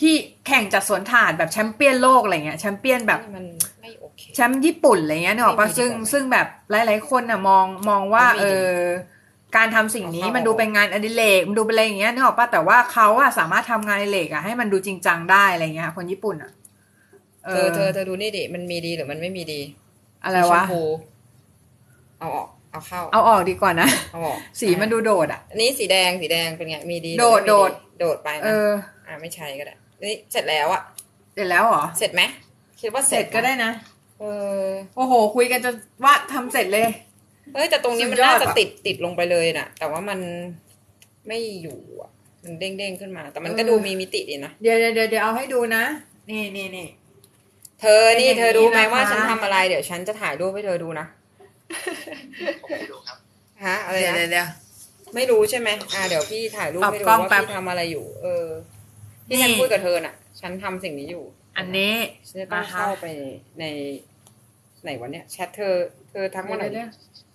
[0.00, 0.14] ที่
[0.46, 3.44] แข่งจัดสวนถาดแบบแชมเปี้ยนโลกอะไรเงี้ยแชมเปี้ยนแบบมัน
[3.80, 8.82] ไม่โอเคแชมป์ญี่ปุ่นอะไรเงี้ยนึกออกปะไม่มีซึ่งดีกว่าซึ่งแบบหลาย ๆ คนน่ะมองมองว่าไม่มีเอดีอ
[9.56, 16.50] การทำสิ่งนี้เอาเข้ามันดูเป็นงานอดิเรกมันดูเป็นอะไรอย่างเงี้ยนึกออกปะแต่ว่าเขาอะสามารถทำงานอดิเรกอะให้มันดูจริงจังได้อะไรเงี้ยคนญี่ปุ่นอะ
[17.50, 19.60] เธอเธอเธอดูนี่ดิมันมีดีหรือมันไม่มีดี
[20.24, 20.82] อะไรสีชวะมพู
[22.18, 28.70] เอาออก เอาเข้า เอาออกดีกว่านะเอาออกสีมันดูโดดอะอันนี้สีแดงสีแดงเป็นไงมีดีหรือโดดไม่มีโดดโดดไปเอนะอ
[29.06, 30.82] อ่าไม่ใช่ก็ได้นี่เสร็จแล้วอะ
[31.34, 32.22] เสร็จแล้วเหรอเสร็จไหม
[32.80, 33.70] คิดว่าเสร็จก็ได้นะ
[34.20, 34.24] เอ
[34.64, 36.88] อโอ้โห คุยกันจนว่าทำเสร็จเลย
[37.54, 40.18] เฮ้ยแต่ตรงนี้มันสุดยอดน่าจะอะติดติดลงไปเลยน่ะ แต่ว่ามัน
[41.28, 42.10] ไม่อยู่อะ
[42.44, 45.82] มันเด้งเด้งๆขึ้นมา แต่มันก็ดูมีมิติดีนะเดี๋ยวเดี๋ยวเดี๋ยวเดี๋ยวเอาให้ดูนะ
[46.30, 46.86] นี่นี่นี่
[47.80, 51.06] เธอนี่เป็นอย่างนี้เธอรู้ไหมว่านะคะฉันทำอะไรเดี๋ยวฉันจะถ่ายรูปให้เธอดูนะ
[52.62, 53.16] ผมไม่ดูครับ
[53.64, 54.48] ฮะอะไรเดี๋ยวนะเดี๋ยวเดี๋ยว
[55.14, 58.46] ไม่รู้ใช่ไหมอ่าเดี๋ยวพี่ถ่ายรูปปรับให้ดูกล้องว่าแป๊บ พี่ทำอะไรอยู่ เออ
[59.28, 61.24] ที่นี่ฉันคุยกับเธอน่ะ ฉันทำสิ่งนี้อยู่
[61.58, 61.94] อันนี้
[62.28, 63.06] ฉันจะต้องนะคะเข้าไป
[63.60, 63.64] ใน
[64.82, 65.74] ไหนวะเนี่ยแชทเธอ
[66.10, 66.88] เธอทักมาหน่อยเดี๋ยว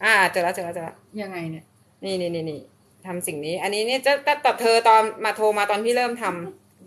[0.04, 1.66] อ่าเจอแล้วเจอแล้วเจอแล้วยังไงเนี่ย
[2.04, 2.62] นี่นี่นี่นี่
[3.06, 4.14] ทำสิ่งนี้ อันนี้เนี่ยจะ
[4.46, 6.24] ตัดเธอตอนมาโทรมาตอนพี่เริ่มท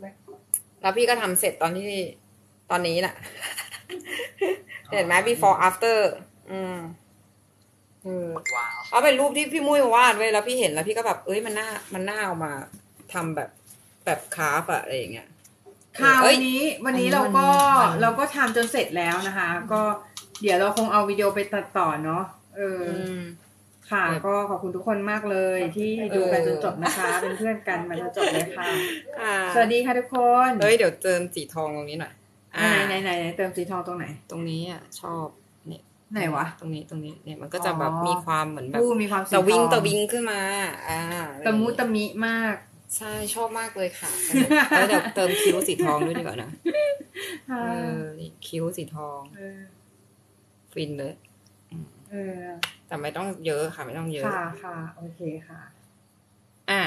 [0.08, 1.86] ำแล้วพี่ก็ทำเสร็จตอนที่
[2.70, 3.14] ตอนนี้แหละ
[4.92, 5.98] เห็นไหม before after
[6.50, 6.80] อืมเออ
[8.56, 12.52] ว้าวเอาเป็นรูปที่พี่มุ้ยวาดไว้แล้วพี่เห็นแล้วพี่ก็แบบเอ้ยมันน่ามันน่าเอามา
[13.12, 13.50] ทำแบบ
[14.04, 15.28] แบบคราฟอะอะไรอย่างเงี้ย
[16.00, 17.46] ค่ะเอ้วัยนนี้วันนี้อันนี้เราก็
[17.80, 19.82] มันมันเราก็ทำจนเสร็จแล้วนะคะ ก็
[20.42, 22.22] เดี๋ยวเราคงเอาวิดีโอไปตัดต่อเนาะ
[22.56, 23.22] เอออือม
[23.90, 28.68] ค่ะแบบก็ขอบคุณทุกคนมากเลยที่ดูกันจนจบนะคะ เป็นเพื่อนกันมาจนจบเลยค่ะ
[29.20, 30.16] อ่าสวัสดีค่ะทุกค
[30.48, 32.12] นเฮ้ยเดี๋ยวเติมสีทองตรงนี้หน่อย
[32.56, 35.45] อ่าไหนไหนไหนไหนเติมสีทองตรงไหน ตรงนี้อะชอบเนี่ย
[36.12, 40.40] ไหนวะ ตรงนี้ตรงนี้เนี่ยมันก็จะแบบอ๋อมีความเหมือนแบบผู้มีความสีตะวิงทอตะวิงขึ้นมา
[40.88, 41.00] อ่า
[41.46, 42.56] ตะมุตะมิมาก
[42.96, 44.10] ใช่ชอบมากเลยค่ะ
[44.70, 46.50] แล้วเดี๋ยวเติมคิ้วสีทองด้วยดีกว่านะ
[47.50, 47.54] เอ
[47.98, 49.60] อนี่คิ้วสีทองเออ
[50.72, 51.14] ฟินเลย
[52.10, 52.46] เออ
[52.86, 55.60] แต่ไม่ต้องเยอะค่ะไม่ต้องเยอะค่ะค่ะโอเคค่ะ
[56.70, 56.82] อะ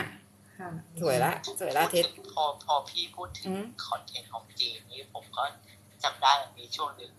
[0.58, 0.70] ค่ะ
[1.02, 5.44] สวยละสวยละเทสพอพอพี่พูดถึอืงมคอนเทนต์ของจีนนี้ผมก็
[6.04, 7.12] จำได้มีช่วงหนึ่ง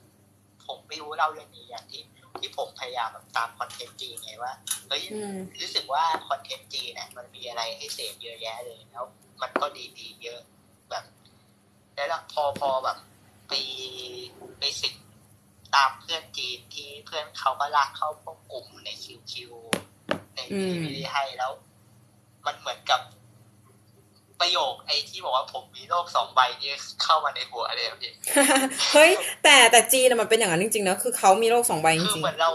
[0.70, 2.02] ผมไม่รู้เล่าเรื่องนี้อย่างที่
[2.40, 4.52] ที่ผมพยายามแบบตามคอนเทนต์จีนไงว่า
[4.88, 9.04] เฮ้ยอืมรู้สึกว่าคอนเทนต์จีนเนี่ยมันมีอะไรให้เสพเยอะแยะเลยแล้ว
[9.42, 10.40] มันก็ดีดีๆเยอะ
[10.90, 11.04] แบบ
[11.94, 12.98] แล้วพอพอแบบ
[13.48, 13.52] ไป
[14.58, 14.94] ไปสิก
[15.74, 19.52] ตามเพื่อนจีนที่เพื่อนเขาก็ลากเข้าพวกกลุ่มในคิวคิว
[20.34, 21.52] ในอืมวิดีให้แล้ว
[22.46, 23.00] มันเหมือนกับ
[24.40, 26.72] ประโยคไอ้ที่บอกว่าผมมีโลกสองใบนี่
[27.02, 28.12] เข้ามาในหัวเลยอะพี่
[28.94, 29.10] เฮ้ย
[29.44, 32.50] แต่แต่จีนอะมันเป็นอย่างนั้นจริงๆนะคือเขามีโลกสองใบจคือริงเหมือนเรา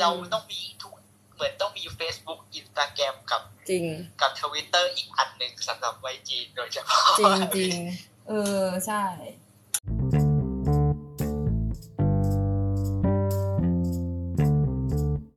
[0.00, 0.92] เราต้องมีทุก
[1.34, 3.84] เหมือนต้องมี Facebook Instagram กับๆจริง
[4.20, 7.76] กับทวิตเตอร์อีกอันหนึ่งสำหรับไว้จีนโดยเฉพาะจริงจริง
[8.28, 8.32] เอ
[8.62, 9.02] อใช่